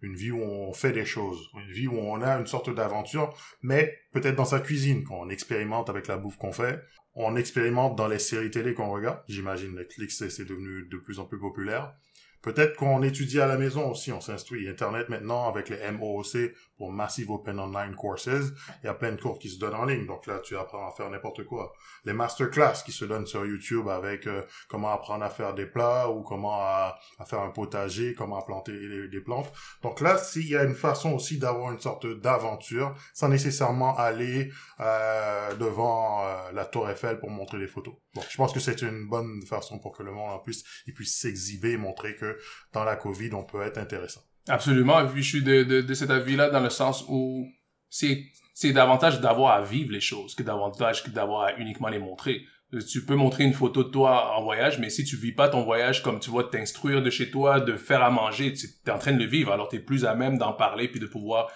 Une 0.01 0.15
vie 0.15 0.31
où 0.31 0.41
on 0.41 0.73
fait 0.73 0.93
des 0.93 1.07
choses, 1.07 1.51
une 1.55 1.73
vie 1.73 1.89
où 1.89 1.97
on 1.97 2.21
a 2.21 2.39
une 2.39 2.47
sorte 2.47 2.73
d'aventure, 2.73 3.35
mais 3.63 3.97
peut-être 4.13 4.37
dans 4.37 4.45
sa 4.45 4.61
cuisine, 4.61 5.03
qu'on 5.03 5.31
expérimente 5.31 5.89
avec 5.89 6.07
la 6.07 6.17
bouffe 6.17 6.37
qu'on 6.37 6.53
fait, 6.53 6.81
on 7.15 7.37
expérimente 7.37 7.97
dans 7.97 8.09
les 8.09 8.19
séries 8.19 8.51
télé 8.51 8.75
qu'on 8.75 8.91
regarde. 8.91 9.23
J'imagine 9.29 9.75
Netflix, 9.75 10.29
c'est 10.29 10.45
devenu 10.45 10.87
de 10.89 10.99
plus 10.99 11.19
en 11.19 11.25
plus 11.25 11.39
populaire. 11.39 11.95
Peut-être 12.45 12.77
qu'on 12.77 13.03
étudie 13.03 13.41
à 13.41 13.47
la 13.47 13.57
maison 13.57 13.91
aussi, 13.91 14.13
on 14.13 14.21
s'instruit. 14.21 14.69
Internet 14.69 15.09
maintenant, 15.09 15.49
avec 15.49 15.71
les 15.71 15.91
MOOC, 15.91 16.53
pour 16.77 16.93
Massive 16.93 17.31
Open 17.31 17.59
Online 17.59 17.95
Courses, 17.95 18.27
il 18.27 18.87
y 18.87 18.89
a 18.89 18.95
plein 18.95 19.13
de 19.13 19.21
cours 19.21 19.39
qui 19.39 19.49
se 19.49 19.59
donnent 19.59 19.75
en 19.75 19.85
ligne. 19.85 20.07
Donc 20.07 20.27
là, 20.27 20.41
tu 20.41 20.57
apprends 20.57 20.87
à 20.87 20.91
faire 20.91 21.09
n'importe 21.09 21.45
quoi. 21.45 21.73
Les 22.05 22.13
masterclass 22.13 22.83
qui 22.85 22.93
se 22.93 23.05
donnent 23.05 23.27
sur 23.27 23.47
YouTube 23.47 23.89
avec 23.89 24.27
euh, 24.27 24.43
comment 24.69 24.91
apprendre 24.91 25.25
à 25.25 25.31
faire 25.31 25.55
des 25.55 25.67
plats 25.67 26.11
ou 26.11 26.23
comment 26.23 26.61
à, 26.61 26.99
faire 27.27 27.41
un 27.41 27.51
potager, 27.51 28.15
comment 28.15 28.43
planter 28.43 29.09
des 29.09 29.21
plantes. 29.21 29.51
Donc 29.83 30.01
là, 30.01 30.19
s'il 30.19 30.49
y 30.49 30.57
a 30.57 30.65
une 30.65 30.75
façon 30.75 31.13
aussi 31.13 31.39
d'avoir 31.39 31.73
une 31.73 31.81
sorte 31.81 32.07
d'aventure, 32.07 32.95
sans 33.15 33.29
nécessairement 33.29 33.97
aller 33.97 34.51
euh, 34.81 35.55
devant 35.55 36.25
euh, 36.25 36.53
la 36.53 36.67
tour 36.67 36.91
Eiffel 36.91 37.19
pour 37.19 37.31
montrer 37.31 37.59
des 37.59 37.69
photos. 37.69 37.95
Bon, 38.15 38.23
je 38.29 38.37
pense 38.37 38.53
que 38.53 38.61
c'est 38.61 38.83
une 38.83 39.09
bonne 39.09 39.43
façon 39.47 39.79
pour 39.79 39.97
que 39.97 40.03
le 40.03 40.13
monde 40.13 40.31
en 40.31 40.39
puisse, 40.39 40.65
il 40.87 40.95
puisse 40.95 41.19
s'exhiber 41.19 41.77
montrer 41.77 42.17
que 42.17 42.34
dans 42.73 42.85
la 42.85 42.97
COVID, 42.97 43.31
on 43.35 43.45
peut 43.45 43.63
être 43.63 43.79
intéressant. 43.79 44.21
Absolument. 44.49 45.07
Je 45.15 45.21
suis 45.23 45.43
de, 45.43 45.63
de, 45.63 45.81
de 45.81 45.95
cet 45.95 46.11
avis-là 46.11 46.51
dans 46.51 46.61
le 46.61 46.71
sens 46.71 47.05
où 47.09 47.47
c'est, 47.89 48.25
c'est 48.55 48.73
davantage 48.73 49.21
d'avoir 49.21 49.53
à 49.53 49.63
vivre 49.63 49.93
les 49.93 50.01
choses 50.01 50.35
que 50.35 50.43
davantage 50.43 51.03
que 51.03 51.11
d'avoir 51.11 51.43
à 51.45 51.55
uniquement 51.55 51.89
les 51.89 51.99
montrer. 51.99 52.43
Euh, 52.75 52.81
Tu 52.81 53.05
peux 53.05 53.15
montrer 53.15 53.45
une 53.45 53.55
photo 53.55 53.85
de 53.85 53.89
toi 53.91 54.37
en 54.37 54.43
voyage, 54.43 54.79
mais 54.79 54.91
si 54.91 55.05
tu 55.05 55.17
vis 55.17 55.33
pas 55.33 55.49
ton 55.49 55.63
voyage 55.65 56.03
comme 56.03 56.21
tu 56.21 56.31
vois, 56.31 56.45
t'instruire 56.45 57.03
de 57.03 57.11
chez 57.11 57.31
toi, 57.31 57.61
de 57.61 57.77
faire 57.77 58.03
à 58.03 58.11
manger, 58.11 58.53
tu 58.53 58.67
es 58.87 58.91
en 58.91 58.99
train 58.99 59.13
de 59.13 59.19
le 59.19 59.27
vivre, 59.27 59.53
alors 59.53 59.69
tu 59.69 59.77
es 59.77 59.81
plus 59.81 60.05
à 60.05 60.15
même 60.15 60.39
d'en 60.39 60.53
parler 60.53 60.89
puis 60.89 61.01
de 61.01 61.07
pouvoir 61.07 61.51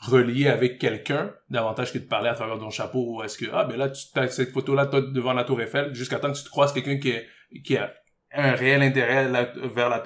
relier 0.00 0.48
avec 0.48 0.78
quelqu'un 0.78 1.34
davantage 1.50 1.92
que 1.92 1.98
de 1.98 2.04
parler 2.04 2.30
à 2.30 2.34
travers 2.34 2.58
ton 2.58 2.70
chapeau 2.70 3.04
ou 3.06 3.22
est-ce 3.22 3.36
que 3.36 3.44
ah 3.52 3.64
ben 3.64 3.76
là 3.76 3.90
tu 3.90 4.06
as 4.18 4.28
cette 4.28 4.50
photo 4.50 4.74
là 4.74 4.86
toi 4.86 5.02
devant 5.02 5.34
la 5.34 5.44
tour 5.44 5.60
Eiffel 5.60 5.94
jusqu'à 5.94 6.18
temps 6.18 6.32
que 6.32 6.38
tu 6.38 6.44
te 6.44 6.48
croises 6.48 6.72
quelqu'un 6.72 6.96
qui 6.98 7.10
est 7.10 7.26
qui 7.62 7.76
a 7.76 7.92
un 8.32 8.52
réel 8.52 8.82
intérêt 8.82 9.28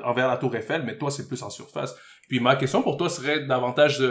envers 0.03 0.29
la 0.29 0.37
tour 0.37 0.55
Eiffel 0.57 0.83
mais 0.85 0.97
toi 0.97 1.11
c'est 1.11 1.29
plus 1.29 1.43
en 1.43 1.51
surface 1.51 1.95
puis 2.29 2.41
ma 2.41 2.57
question 2.57 2.83
pour 2.83 2.97
toi 2.97 3.09
serait 3.09 3.47
davantage 3.47 4.03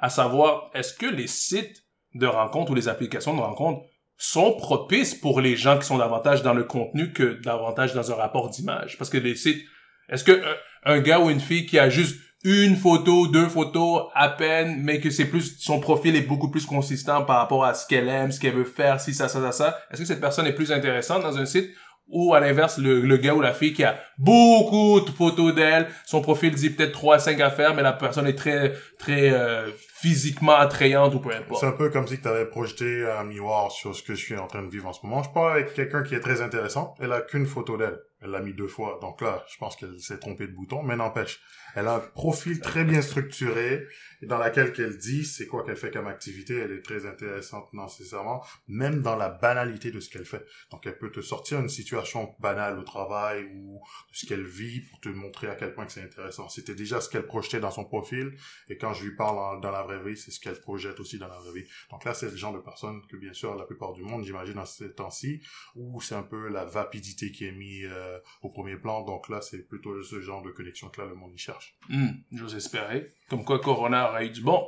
à 0.00 0.08
savoir, 0.08 0.70
est-ce 0.74 0.94
que 0.94 1.06
les 1.06 1.26
sites 1.26 1.84
de 2.14 2.26
rencontres 2.26 2.72
ou 2.72 2.74
les 2.74 2.88
applications 2.88 3.36
de 3.36 3.40
rencontres 3.40 3.82
sont 4.16 4.52
propices 4.56 5.14
pour 5.14 5.40
les 5.40 5.56
gens 5.56 5.78
qui 5.78 5.86
sont 5.86 5.98
davantage 5.98 6.42
dans 6.42 6.54
le 6.54 6.64
contenu 6.64 7.12
que 7.12 7.40
davantage 7.42 7.94
dans 7.94 8.10
un 8.10 8.14
rapport 8.14 8.48
d'image? 8.48 8.96
Parce 8.98 9.10
que 9.10 9.18
les 9.18 9.36
sites, 9.36 9.62
est-ce 10.08 10.24
que 10.24 10.42
un, 10.42 10.94
un 10.94 11.00
gars 11.00 11.20
ou 11.20 11.30
une 11.30 11.40
fille 11.40 11.66
qui 11.66 11.78
a 11.78 11.90
juste 11.90 12.18
une 12.42 12.76
photo, 12.76 13.26
deux 13.26 13.50
photos 13.50 14.04
à 14.14 14.30
peine, 14.30 14.82
mais 14.82 14.98
que 15.00 15.10
c'est 15.10 15.26
plus, 15.26 15.58
son 15.58 15.78
profil 15.78 16.16
est 16.16 16.22
beaucoup 16.22 16.50
plus 16.50 16.64
consistant 16.64 17.22
par 17.22 17.36
rapport 17.36 17.66
à 17.66 17.74
ce 17.74 17.86
qu'elle 17.86 18.08
aime, 18.08 18.32
ce 18.32 18.40
qu'elle 18.40 18.54
veut 18.54 18.64
faire, 18.64 18.98
si 18.98 19.12
ça, 19.12 19.28
ça, 19.28 19.42
ça, 19.42 19.52
ça, 19.52 19.78
est-ce 19.90 20.00
que 20.00 20.06
cette 20.06 20.22
personne 20.22 20.46
est 20.46 20.54
plus 20.54 20.72
intéressante 20.72 21.22
dans 21.22 21.36
un 21.36 21.44
site 21.44 21.70
ou 22.08 22.34
à 22.34 22.40
l'inverse, 22.40 22.78
le, 22.78 23.00
le 23.02 23.16
gars 23.18 23.34
ou 23.34 23.40
la 23.40 23.52
fille 23.52 23.72
qui 23.72 23.84
a 23.84 24.00
beaucoup 24.18 25.00
de 25.00 25.10
photos 25.10 25.54
d'elle, 25.54 25.86
son 26.06 26.20
profil 26.20 26.54
dit 26.54 26.70
peut-être 26.70 26.92
3 26.92 27.16
à 27.16 27.18
5 27.20 27.40
affaires, 27.40 27.74
mais 27.74 27.82
la 27.82 27.92
personne 27.92 28.26
est 28.26 28.34
très 28.34 28.72
très 28.98 29.30
euh, 29.30 29.70
physiquement 29.94 30.56
attrayante 30.56 31.14
ou 31.14 31.20
peu 31.20 31.30
C'est 31.30 31.36
importe. 31.38 31.64
un 31.64 31.72
peu 31.72 31.88
comme 31.90 32.06
si 32.08 32.20
tu 32.20 32.26
avais 32.26 32.46
projeté 32.46 33.06
un 33.08 33.24
miroir 33.24 33.70
sur 33.70 33.94
ce 33.94 34.02
que 34.02 34.14
je 34.14 34.24
suis 34.24 34.36
en 34.36 34.46
train 34.48 34.62
de 34.62 34.70
vivre 34.70 34.88
en 34.88 34.92
ce 34.92 35.06
moment. 35.06 35.22
Je 35.22 35.30
parle 35.30 35.52
avec 35.52 35.72
quelqu'un 35.74 36.02
qui 36.02 36.14
est 36.14 36.20
très 36.20 36.42
intéressant. 36.42 36.94
Elle 37.00 37.12
a 37.12 37.20
qu'une 37.20 37.46
photo 37.46 37.76
d'elle. 37.76 37.98
Elle 38.22 38.30
l'a 38.30 38.40
mis 38.40 38.52
deux 38.54 38.66
fois. 38.68 38.98
Donc 39.00 39.20
là, 39.22 39.44
je 39.50 39.56
pense 39.58 39.76
qu'elle 39.76 39.98
s'est 39.98 40.18
trompée 40.18 40.46
de 40.46 40.52
bouton, 40.52 40.82
mais 40.82 40.96
n'empêche. 40.96 41.40
Elle 41.74 41.88
a 41.88 41.96
un 41.96 42.00
profil 42.00 42.60
très 42.60 42.84
bien 42.84 43.02
structuré 43.02 43.86
dans 44.22 44.38
laquelle 44.38 44.72
qu'elle 44.72 44.98
dit 44.98 45.24
c'est 45.24 45.46
quoi 45.46 45.64
qu'elle 45.64 45.76
fait 45.76 45.90
comme 45.90 46.06
activité. 46.06 46.58
Elle 46.58 46.72
est 46.72 46.82
très 46.82 47.06
intéressante 47.06 47.72
nécessairement, 47.72 48.44
même 48.68 49.00
dans 49.02 49.16
la 49.16 49.28
banalité 49.28 49.90
de 49.90 50.00
ce 50.00 50.10
qu'elle 50.10 50.24
fait. 50.24 50.44
Donc 50.70 50.86
elle 50.86 50.98
peut 50.98 51.10
te 51.10 51.20
sortir 51.20 51.60
une 51.60 51.68
situation 51.68 52.34
banale 52.38 52.78
au 52.78 52.82
travail 52.82 53.44
ou 53.54 53.80
de 54.10 54.16
ce 54.16 54.26
qu'elle 54.26 54.44
vit 54.44 54.80
pour 54.80 55.00
te 55.00 55.08
montrer 55.08 55.48
à 55.48 55.54
quel 55.54 55.74
point 55.74 55.86
que 55.86 55.92
c'est 55.92 56.02
intéressant. 56.02 56.48
C'était 56.48 56.74
déjà 56.74 57.00
ce 57.00 57.08
qu'elle 57.08 57.26
projetait 57.26 57.60
dans 57.60 57.70
son 57.70 57.84
profil 57.84 58.36
et 58.68 58.76
quand 58.76 58.94
je 58.94 59.04
lui 59.04 59.16
parle 59.16 59.60
dans 59.60 59.70
la 59.70 59.82
vraie 59.82 60.02
vie, 60.02 60.16
c'est 60.16 60.30
ce 60.30 60.40
qu'elle 60.40 60.60
projette 60.60 61.00
aussi 61.00 61.18
dans 61.18 61.28
la 61.28 61.38
vraie 61.38 61.60
vie. 61.60 61.68
Donc 61.90 62.04
là, 62.04 62.14
c'est 62.14 62.30
le 62.30 62.36
genre 62.36 62.52
de 62.52 62.60
personne 62.60 63.00
que 63.06 63.16
bien 63.16 63.32
sûr 63.32 63.54
la 63.54 63.64
plupart 63.64 63.92
du 63.92 64.02
monde, 64.02 64.24
j'imagine 64.24 64.54
dans 64.54 64.64
ces 64.64 64.92
temps-ci, 64.92 65.40
où 65.74 66.00
c'est 66.00 66.14
un 66.14 66.22
peu 66.22 66.48
la 66.48 66.64
vapidité 66.64 67.30
qui 67.32 67.46
est 67.46 67.52
mise 67.52 67.86
euh, 67.90 68.18
au 68.42 68.50
premier 68.50 68.76
plan. 68.76 69.02
Donc 69.04 69.28
là, 69.28 69.40
c'est 69.40 69.66
plutôt 69.66 70.02
ce 70.02 70.20
genre 70.20 70.42
de 70.42 70.50
connexion 70.50 70.88
que 70.88 71.00
là 71.00 71.06
le 71.06 71.14
monde 71.14 71.32
y 71.34 71.38
cherche. 71.38 71.59
Hmm, 71.88 72.08
J'ose 72.32 72.54
espérer. 72.54 73.14
Comme 73.28 73.44
quoi 73.44 73.60
Corona 73.60 74.10
aurait 74.10 74.26
eu 74.26 74.30
du 74.30 74.42
bon. 74.42 74.62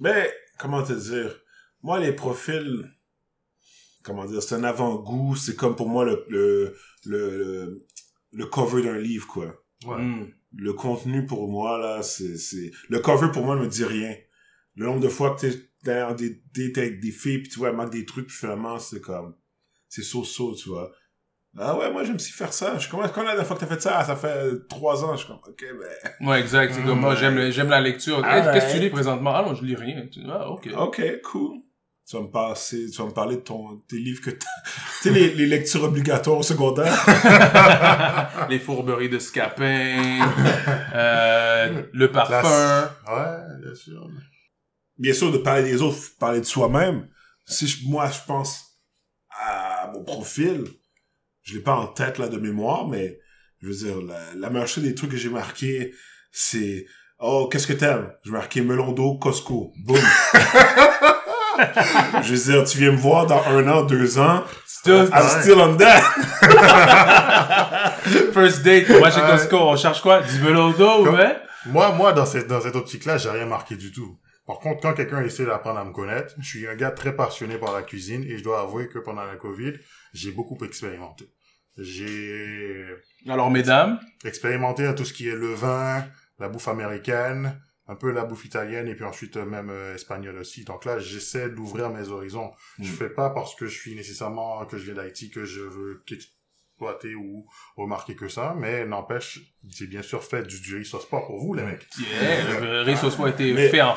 Mais, 0.00 0.32
comment 0.58 0.82
te 0.82 0.92
dire? 0.92 1.34
Moi, 1.82 2.00
les 2.00 2.12
profils, 2.12 2.90
comment 4.02 4.24
dire, 4.24 4.42
c'est 4.42 4.54
un 4.54 4.64
avant-goût. 4.64 5.36
C'est 5.36 5.56
comme 5.56 5.76
pour 5.76 5.88
moi 5.88 6.04
le, 6.04 6.24
le, 6.28 6.76
le, 7.04 7.38
le, 7.38 7.86
le 8.32 8.46
cover 8.46 8.82
d'un 8.82 8.98
livre, 8.98 9.26
quoi. 9.26 9.62
Ouais. 9.86 10.02
Hmm. 10.02 10.32
Le 10.58 10.72
contenu, 10.72 11.26
pour 11.26 11.50
moi, 11.50 11.78
là, 11.78 12.02
c'est, 12.02 12.36
c'est, 12.36 12.70
le 12.88 12.98
cover, 13.00 13.30
pour 13.32 13.44
moi, 13.44 13.56
ne 13.56 13.62
me 13.62 13.68
dit 13.68 13.84
rien. 13.84 14.16
Le 14.74 14.86
nombre 14.86 15.00
de 15.00 15.08
fois 15.08 15.34
que 15.34 15.40
t'es 15.42 15.70
derrière 15.84 16.14
des 16.14 16.42
avec 16.76 17.00
des 17.00 17.10
filles, 17.10 17.38
puis 17.38 17.48
tu 17.48 17.58
vois, 17.58 17.68
elle 17.70 17.76
manque 17.76 17.92
des 17.92 18.04
trucs, 18.04 18.26
puis 18.26 18.36
finalement, 18.36 18.78
c'est 18.78 19.00
comme, 19.00 19.36
c'est 19.88 20.02
so-so, 20.02 20.54
tu 20.54 20.68
vois. 20.70 20.92
Ah 21.58 21.76
ouais, 21.78 21.90
moi, 21.90 22.04
j'aime 22.04 22.18
si 22.18 22.32
faire 22.32 22.52
ça. 22.52 22.74
Je 22.74 22.80
suis 22.80 22.90
comme, 22.90 23.00
quand 23.14 23.22
la 23.22 23.28
dernière 23.28 23.46
fois 23.46 23.56
que 23.56 23.60
t'as 23.60 23.66
fait 23.74 23.80
ça? 23.80 24.04
Ça 24.04 24.14
fait 24.16 24.66
trois 24.68 25.04
ans. 25.04 25.12
Je 25.14 25.18
suis 25.18 25.26
comme, 25.28 25.38
ok, 25.46 25.64
ben, 26.20 26.26
Ouais, 26.28 26.40
exact. 26.40 26.74
C'est 26.74 26.84
comme 26.84 27.00
moi, 27.00 27.14
j'aime 27.14 27.50
j'aime 27.50 27.70
la 27.70 27.80
lecture. 27.80 28.20
Ah 28.24 28.36
Hey, 28.38 28.42
Qu'est-ce 28.52 28.66
que 28.72 28.78
tu 28.78 28.82
lis 28.84 28.90
présentement? 28.90 29.34
Ah 29.34 29.42
non, 29.46 29.54
je 29.54 29.64
lis 29.64 29.74
rien. 29.76 30.06
Tu- 30.12 30.20
Ah, 30.28 30.50
ok. 30.50 30.68
ok, 30.76 31.02
cool. 31.24 31.58
Tu 32.08 32.16
vas 32.16 32.22
me 32.22 32.28
passer, 32.30 32.88
tu 32.88 32.98
vas 32.98 33.06
me 33.08 33.12
parler 33.12 33.34
de 33.36 33.40
ton, 33.40 33.78
tes 33.88 33.96
livres 33.98 34.20
que 34.22 34.30
t'as, 34.30 34.46
tu 34.66 35.08
sais, 35.08 35.10
les, 35.10 35.34
les 35.34 35.46
lectures 35.46 35.82
obligatoires 35.82 36.38
au 36.38 36.42
secondaire. 36.44 36.94
Les 38.48 38.60
fourberies 38.60 39.08
de 39.08 39.18
Scapin, 39.18 40.28
euh, 40.94 41.82
le 41.92 42.12
parfum. 42.12 42.90
Ouais, 43.08 43.58
bien 43.60 43.74
sûr. 43.74 44.08
bien 44.98 45.12
sûr, 45.14 45.32
de 45.32 45.38
parler 45.38 45.64
des 45.64 45.82
autres, 45.82 45.98
parler 46.20 46.38
de 46.38 46.44
soi-même. 46.44 47.08
Si 47.44 47.66
je- 47.66 47.88
moi, 47.88 48.08
je 48.08 48.18
pense 48.24 48.78
à 49.30 49.90
mon 49.92 50.04
profil, 50.04 50.62
je 51.46 51.54
l'ai 51.54 51.60
pas 51.62 51.76
en 51.76 51.86
tête, 51.86 52.18
là, 52.18 52.28
de 52.28 52.38
mémoire, 52.38 52.86
mais, 52.88 53.18
je 53.62 53.68
veux 53.68 53.74
dire, 53.74 54.02
la, 54.02 54.18
la 54.36 54.50
meilleure 54.50 54.66
chose 54.68 54.84
des 54.84 54.94
trucs 54.94 55.12
que 55.12 55.16
j'ai 55.16 55.30
marqué, 55.30 55.94
c'est, 56.32 56.84
oh, 57.20 57.48
qu'est-ce 57.50 57.66
que 57.68 57.72
t'aimes? 57.72 58.10
J'ai 58.24 58.32
marqué 58.32 58.60
melon 58.62 58.92
d'eau, 58.92 59.16
Costco. 59.18 59.72
Boum. 59.84 59.96
je 62.22 62.34
veux 62.34 62.52
dire, 62.52 62.64
tu 62.64 62.78
viens 62.78 62.90
me 62.92 62.96
voir 62.96 63.26
dans 63.26 63.42
un 63.44 63.68
an, 63.68 63.82
deux 63.84 64.18
ans, 64.18 64.42
Still- 64.66 65.08
I'm 65.12 65.40
still 65.40 65.60
on 65.60 65.76
that. 65.76 66.00
First 68.32 68.62
date, 68.62 68.86
on 68.90 69.00
va 69.00 69.10
chez. 69.10 69.20
Costco, 69.20 69.56
on 69.56 69.76
cherche 69.76 70.00
quoi? 70.02 70.20
Du 70.22 70.38
velours 70.40 70.74
d'eau, 70.74 71.06
ouais? 71.10 71.36
Moi, 71.66 71.92
moi, 71.92 72.12
dans 72.12 72.26
cette, 72.26 72.46
dans 72.48 72.60
cette 72.60 72.76
optique-là, 72.76 73.18
j'ai 73.18 73.30
rien 73.30 73.46
marqué 73.46 73.76
du 73.76 73.90
tout. 73.92 74.18
Par 74.46 74.60
contre, 74.60 74.80
quand 74.80 74.94
quelqu'un 74.94 75.22
essaie 75.24 75.44
d'apprendre 75.44 75.80
à 75.80 75.84
me 75.84 75.90
connaître, 75.92 76.32
je 76.38 76.46
suis 76.46 76.68
un 76.68 76.76
gars 76.76 76.92
très 76.92 77.16
passionné 77.16 77.58
par 77.58 77.72
la 77.72 77.82
cuisine 77.82 78.22
et 78.22 78.38
je 78.38 78.44
dois 78.44 78.60
avouer 78.60 78.86
que 78.88 79.00
pendant 79.00 79.24
la 79.24 79.34
COVID, 79.34 79.72
j'ai 80.12 80.30
beaucoup 80.30 80.56
expérimenté. 80.64 81.28
J'ai 81.78 82.84
Alors, 83.28 83.50
mesdames, 83.50 84.00
expérimenté 84.24 84.86
à 84.86 84.94
tout 84.94 85.04
ce 85.04 85.12
qui 85.12 85.28
est 85.28 85.34
le 85.34 85.52
vin, 85.54 86.04
la 86.38 86.48
bouffe 86.48 86.68
américaine, 86.68 87.60
un 87.88 87.94
peu 87.94 88.10
la 88.10 88.24
bouffe 88.24 88.44
italienne 88.44 88.88
et 88.88 88.94
puis 88.94 89.04
ensuite 89.04 89.36
euh, 89.36 89.44
même 89.44 89.70
euh, 89.70 89.94
espagnole 89.94 90.36
aussi. 90.38 90.64
Donc 90.64 90.84
là, 90.84 90.98
j'essaie 90.98 91.48
d'ouvrir 91.50 91.90
mes 91.90 92.08
horizons. 92.08 92.50
Je 92.80 92.90
Mm. 92.90 92.96
fais 92.96 93.10
pas 93.10 93.30
parce 93.30 93.54
que 93.54 93.66
je 93.66 93.78
suis 93.78 93.94
nécessairement 93.94 94.64
que 94.66 94.76
je 94.78 94.84
viens 94.84 94.94
d'Haïti 94.94 95.30
que 95.30 95.44
je 95.44 95.60
veux 95.60 96.02
qu'exploiter 96.06 97.14
ou 97.14 97.46
remarquer 97.76 98.16
que 98.16 98.28
ça, 98.28 98.54
mais 98.58 98.84
n'empêche, 98.86 99.40
j'ai 99.68 99.86
bien 99.86 100.02
sûr 100.02 100.24
fait 100.24 100.42
du, 100.46 100.60
du 100.60 100.76
riz 100.76 100.84
sauce 100.84 101.08
pas 101.08 101.20
pour 101.20 101.38
vous 101.38 101.54
les 101.54 101.62
mecs. 101.62 101.86
yeah, 101.98 102.60
le 102.60 102.82
riz 102.82 102.96
sauce 102.96 103.18
a 103.20 103.28
été 103.28 103.52
Mais- 103.52 103.68
fait 103.68 103.82
en 103.82 103.94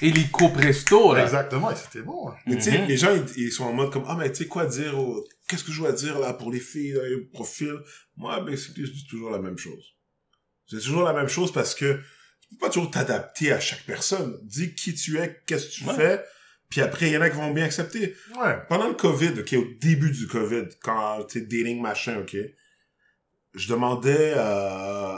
hélico 0.00 0.48
presto, 0.50 1.14
là. 1.14 1.22
Exactement, 1.22 1.70
et 1.70 1.76
c'était 1.76 2.02
bon. 2.02 2.28
hein. 2.28 2.34
Mais 2.46 2.56
tu 2.56 2.62
sais, 2.62 2.78
Mhm. 2.82 2.86
les 2.86 2.96
gens, 2.96 3.14
ils, 3.14 3.44
ils 3.46 3.50
sont 3.52 3.64
en 3.64 3.72
mode 3.72 3.90
comme, 3.92 4.04
ah, 4.06 4.14
mais 4.18 4.30
tu 4.30 4.44
sais 4.44 4.46
quoi 4.46 4.66
dire, 4.66 4.96
au- 4.98 5.24
qu'est-ce 5.46 5.64
que 5.64 5.72
je 5.72 5.78
dois 5.80 5.92
dire 5.92 6.18
là 6.18 6.32
pour 6.32 6.50
les 6.52 6.60
filles, 6.60 6.92
là, 6.92 7.08
les 7.08 7.20
profils? 7.32 7.78
Moi, 8.16 8.40
ben, 8.40 8.56
je 8.56 8.72
dis 8.72 9.06
toujours 9.06 9.30
la 9.30 9.38
même 9.38 9.58
chose. 9.58 9.84
C'est 10.68 10.80
toujours 10.80 11.04
la 11.04 11.12
même 11.12 11.28
chose 11.28 11.52
parce 11.52 11.74
que 11.74 12.00
tu 12.40 12.48
peux 12.50 12.58
pas 12.58 12.68
toujours 12.70 12.90
t'adapter 12.90 13.52
à 13.52 13.60
chaque 13.60 13.84
personne. 13.84 14.38
Dis 14.42 14.74
qui 14.74 14.94
tu 14.94 15.18
es, 15.18 15.42
qu'est-ce 15.46 15.66
que 15.68 15.72
tu 15.72 15.84
Ouais. 15.84 15.94
fais, 15.94 16.24
puis 16.68 16.80
après, 16.80 17.06
il 17.08 17.12
y 17.12 17.16
en 17.16 17.20
a 17.20 17.30
qui 17.30 17.36
vont 17.36 17.52
bien 17.52 17.64
accepter. 17.64 18.16
Ouais. 18.36 18.56
Pendant 18.68 18.88
le 18.88 18.94
COVID, 18.94 19.40
ok, 19.40 19.52
au 19.54 19.66
début 19.80 20.10
du 20.10 20.26
COVID, 20.26 20.64
quand 20.82 21.24
tu 21.28 21.42
dating 21.42 21.80
machin, 21.80 22.18
ok, 22.20 22.36
je 23.54 23.68
demandais, 23.68 24.34
euh, 24.36 25.16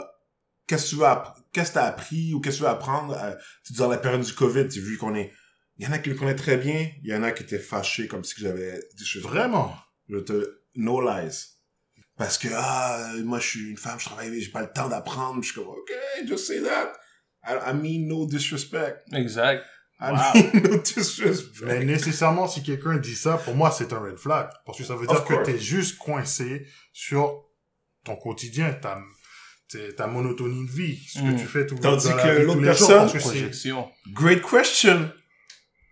qu'est-ce 0.67 0.85
que 0.85 0.89
tu 0.91 0.95
veux 0.97 1.05
qu'est-ce 1.51 1.69
que 1.71 1.73
t'as 1.75 1.85
appris 1.85 2.33
ou 2.33 2.39
qu'est-ce 2.41 2.57
que 2.57 2.59
tu 2.59 2.63
veux 2.63 2.69
apprendre, 2.69 3.17
euh, 3.21 3.33
tu 3.65 3.73
dis 3.73 3.79
dans 3.79 3.89
la 3.89 3.97
période 3.97 4.21
du 4.21 4.33
COVID, 4.33 4.67
tu 4.67 4.79
vu 4.81 4.97
qu'on 4.97 5.15
est, 5.15 5.33
il 5.77 5.85
y 5.85 5.87
en 5.87 5.91
a 5.91 5.97
qui 5.97 6.09
le 6.09 6.15
connaissent 6.15 6.35
très 6.41 6.57
bien, 6.57 6.91
il 7.03 7.09
y 7.09 7.15
en 7.15 7.23
a 7.23 7.31
qui 7.31 7.43
étaient 7.43 7.57
fâchés 7.59 8.07
comme 8.07 8.23
si 8.23 8.35
j'avais 8.39 8.79
des 8.97 9.05
choses. 9.05 9.23
Vraiment? 9.23 9.75
Je 10.09 10.17
te, 10.19 10.61
no 10.75 11.01
lies. 11.01 11.45
Parce 12.17 12.37
que, 12.37 12.47
ah, 12.53 13.13
moi, 13.23 13.39
je 13.39 13.47
suis 13.47 13.69
une 13.69 13.77
femme, 13.77 13.99
je 13.99 14.05
travaille, 14.05 14.41
j'ai 14.41 14.51
pas 14.51 14.61
le 14.61 14.71
temps 14.73 14.89
d'apprendre. 14.89 15.41
Je 15.41 15.47
suis 15.51 15.55
comme, 15.55 15.67
ok, 15.69 15.91
just 16.27 16.45
say 16.47 16.61
that. 16.61 16.93
I, 17.47 17.71
I 17.71 17.73
mean 17.73 18.07
no 18.07 18.25
disrespect. 18.27 19.03
Exact. 19.13 19.63
I 20.01 20.11
Wow. 20.11 20.33
mean 20.33 20.63
no 20.71 20.77
disrespect. 20.79 21.65
Mais 21.65 21.85
nécessairement, 21.85 22.47
si 22.47 22.61
quelqu'un 22.63 22.97
dit 22.97 23.15
ça, 23.15 23.37
pour 23.37 23.55
moi, 23.55 23.71
c'est 23.71 23.93
un 23.93 23.99
red 23.99 24.17
flag. 24.17 24.49
Parce 24.65 24.77
que 24.77 24.83
ça 24.83 24.95
veut 24.95 25.07
dire 25.07 25.23
que 25.23 25.43
t'es 25.43 25.57
juste 25.59 25.97
coincé 25.97 26.65
sur 26.93 27.45
ton 28.03 28.15
quotidien, 28.17 28.73
ta, 28.73 28.97
ta 29.95 30.07
monotonie 30.07 30.65
de 30.65 30.71
vie, 30.71 30.97
ce 31.07 31.19
Mm. 31.19 31.35
que 31.35 31.39
tu 31.41 31.45
fais 31.45 31.65
tout, 31.65 31.75
Tandis 31.75 32.09
dans 32.09 32.15
la 32.15 32.23
que 32.23 32.29
vie 32.39 32.43
l'autre 32.45 32.53
tous 32.59 32.63
les 32.63 32.73
jours, 32.73 32.87
personne, 32.87 32.97
parce 32.99 33.13
que 33.13 33.19
c'est- 33.19 33.27
Projection. 33.29 33.91
Great 34.13 34.41
question. 34.41 35.11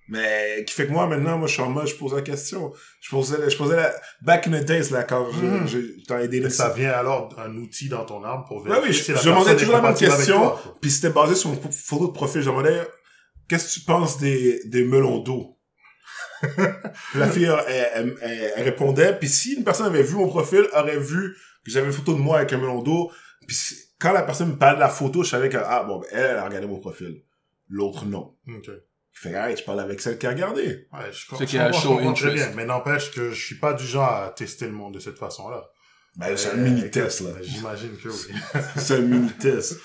Mais 0.09 0.63
qui 0.65 0.73
fait 0.73 0.87
que 0.87 0.91
moi 0.91 1.05
maintenant, 1.07 1.37
moi 1.37 1.47
je 1.47 1.53
suis 1.53 1.61
en 1.61 1.69
mode, 1.69 1.87
je 1.87 1.95
pose 1.95 2.13
la 2.13 2.21
question. 2.21 2.71
Je 3.01 3.09
posais, 3.09 3.49
je 3.49 3.57
posais 3.57 3.75
la 3.75 3.93
back 4.21 4.47
in 4.47 4.51
the 4.51 4.63
days 4.63 4.89
là 4.91 5.03
quand 5.03 5.27
je- 5.31 5.67
je- 5.67 5.97
j'étais 5.97 6.17
les 6.19 6.27
dating 6.29 6.49
ça 6.49 6.69
vient 6.69 6.91
alors 6.91 7.27
d'un 7.35 7.53
outil 7.57 7.89
dans 7.89 8.05
ton 8.05 8.23
arme 8.23 8.45
pour 8.47 8.63
Ouais, 8.63 8.69
vérifier 8.79 8.87
oui, 8.89 8.93
je- 8.93 9.03
si 9.03 9.11
la 9.11 9.19
je 9.19 9.29
demandais 9.29 9.55
toujours 9.57 9.75
la 9.75 9.81
même 9.81 9.95
question. 9.95 10.53
Puis 10.81 10.91
c'était 10.91 11.09
basé 11.13 11.35
sur 11.35 11.49
mon 11.49 11.59
photo 11.71 12.07
de 12.07 12.13
profil. 12.13 12.41
Je 12.41 12.49
demandais, 12.49 12.87
qu'est-ce 13.49 13.67
que 13.75 13.79
tu 13.81 13.85
penses 13.85 14.17
des, 14.17 14.61
des 14.65 14.85
melons 14.85 15.19
d'eau? 15.19 15.57
la 17.15 17.27
fille, 17.27 17.45
elle, 17.67 17.89
elle- 17.93 18.15
elle- 18.21 18.53
elle 18.55 18.63
répondait. 18.63 19.17
Puis 19.19 19.27
si 19.27 19.53
une 19.55 19.63
personne 19.63 19.87
avait 19.87 20.03
vu 20.03 20.15
mon 20.15 20.27
profil, 20.29 20.67
aurait 20.73 20.99
vu 20.99 21.35
que 21.65 21.71
j'avais 21.71 21.87
une 21.87 21.93
photo 21.93 22.13
de 22.13 22.19
moi 22.19 22.37
avec 22.37 22.53
un 22.53 22.57
melon 22.59 22.81
d'eau. 22.81 23.11
Puis 23.47 23.57
quand 23.99 24.13
la 24.13 24.23
personne 24.23 24.51
me 24.51 24.55
parlait 24.57 24.75
de 24.75 24.79
la 24.81 24.89
photo, 24.89 25.23
je 25.23 25.29
savais 25.29 25.49
que, 25.49 25.57
ah 25.57 25.83
bon, 25.83 25.99
ben, 25.99 26.07
elle, 26.11 26.19
elle 26.31 26.37
a 26.37 26.45
regardé 26.45 26.67
mon 26.67 26.79
profil. 26.79 27.23
L'autre, 27.69 28.05
non. 28.05 28.35
Ok. 28.47 28.69
Je 29.21 29.29
fais, 29.29 29.35
hey, 29.35 29.57
je 29.57 29.63
parle 29.63 29.79
avec 29.79 29.99
celle 29.99 30.17
qui 30.19 30.27
a 30.27 30.29
regardé. 30.29 30.87
Ouais, 30.93 31.11
je, 31.11 31.35
je 31.39 31.43
qui 31.45 31.57
a 31.57 31.71
je 31.71 31.87
comprends 31.87 32.13
très 32.13 32.31
bien. 32.33 32.51
Mais 32.55 32.65
n'empêche 32.65 33.11
que 33.11 33.31
je 33.31 33.45
suis 33.45 33.55
pas 33.55 33.73
du 33.73 33.85
genre 33.85 34.11
à 34.11 34.29
tester 34.29 34.65
le 34.67 34.73
monde 34.73 34.93
de 34.93 34.99
cette 34.99 35.17
façon-là. 35.17 35.63
Ben, 36.17 36.35
c'est 36.37 36.49
un 36.51 36.57
Euh, 36.59 36.63
mini-test, 36.63 37.21
là. 37.21 37.29
écoute, 37.31 37.43
J'imagine 37.43 37.97
que 37.97 38.09
oui. 38.09 38.35
c'est 38.77 38.95
un 38.97 39.01
mini-test. 39.01 39.79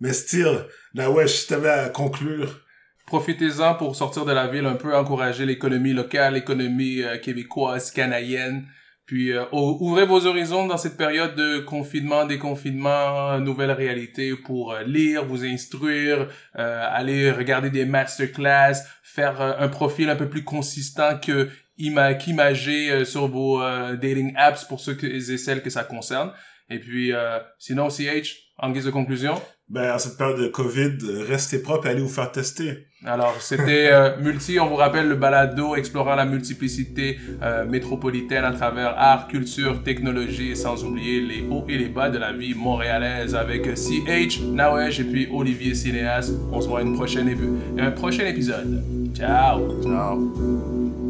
Mais 0.00 0.12
still, 0.12 0.66
là, 0.94 1.10
ouais, 1.10 1.26
si 1.28 1.46
t'avais 1.48 1.68
à 1.70 1.88
conclure, 1.88 2.60
Profitez-en 3.06 3.74
pour 3.74 3.96
sortir 3.96 4.24
de 4.24 4.32
la 4.32 4.46
ville, 4.46 4.64
un 4.64 4.76
peu 4.76 4.94
encourager 4.96 5.44
l'économie 5.44 5.92
locale, 5.92 6.34
l'économie 6.34 7.02
euh, 7.02 7.18
québécoise, 7.18 7.90
canadienne. 7.90 8.66
Puis 9.12 9.30
euh, 9.30 9.44
ou- 9.52 9.76
ouvrez 9.82 10.06
vos 10.06 10.24
horizons 10.26 10.66
dans 10.66 10.78
cette 10.78 10.96
période 10.96 11.34
de 11.36 11.58
confinement, 11.58 12.24
déconfinement, 12.24 13.38
nouvelle 13.40 13.70
réalité 13.72 14.34
pour 14.34 14.72
euh, 14.72 14.84
lire, 14.84 15.26
vous 15.26 15.44
instruire, 15.44 16.28
euh, 16.58 16.86
aller 16.90 17.30
regarder 17.30 17.68
des 17.68 17.84
masterclass, 17.84 18.72
faire 19.02 19.38
euh, 19.42 19.52
un 19.58 19.68
profil 19.68 20.08
un 20.08 20.16
peu 20.16 20.30
plus 20.30 20.44
consistant 20.44 21.18
que 21.18 21.50
ima- 21.78 22.16
qu'imager 22.16 22.90
euh, 22.90 23.04
sur 23.04 23.28
vos 23.28 23.60
dating 23.60 24.32
apps 24.34 24.64
pour 24.64 24.80
ceux 24.80 24.96
et 25.04 25.20
celles 25.36 25.60
que 25.62 25.68
ça 25.68 25.84
concerne. 25.84 26.32
Et 26.70 26.78
puis 26.78 27.12
sinon, 27.58 27.90
CH, 27.90 28.30
En 28.56 28.70
guise 28.70 28.86
de 28.86 28.90
conclusion? 28.90 29.34
Ben, 29.68 29.94
en 29.94 29.98
cette 29.98 30.16
période 30.16 30.40
de 30.40 30.48
COVID, 30.48 30.96
restez 31.28 31.60
propre 31.60 31.86
et 31.86 31.90
allez 31.90 32.00
vous 32.00 32.08
faire 32.08 32.32
tester. 32.32 32.86
Alors, 33.04 33.36
c'était 33.40 33.88
euh, 33.90 34.16
Multi, 34.20 34.60
on 34.60 34.68
vous 34.68 34.76
rappelle 34.76 35.08
le 35.08 35.16
balado 35.16 35.74
explorant 35.74 36.14
la 36.14 36.24
multiplicité 36.24 37.18
euh, 37.42 37.64
métropolitaine 37.64 38.44
à 38.44 38.52
travers 38.52 38.94
art, 38.96 39.26
culture, 39.26 39.82
technologie, 39.82 40.54
sans 40.54 40.84
oublier 40.84 41.20
les 41.20 41.44
hauts 41.50 41.64
et 41.68 41.78
les 41.78 41.88
bas 41.88 42.10
de 42.10 42.18
la 42.18 42.32
vie 42.32 42.54
montréalaise 42.54 43.34
avec 43.34 43.76
CH, 43.76 44.40
Nawesh 44.42 45.00
et 45.00 45.04
puis 45.04 45.28
Olivier 45.32 45.74
Cinéas. 45.74 46.30
On 46.52 46.60
se 46.60 46.68
voit 46.68 46.78
à 46.78 46.82
une 46.82 46.94
prochaine 46.94 47.36
un 47.78 47.90
prochain 47.90 48.26
épisode. 48.26 48.82
Ciao! 49.14 49.82
Ciao. 49.82 51.01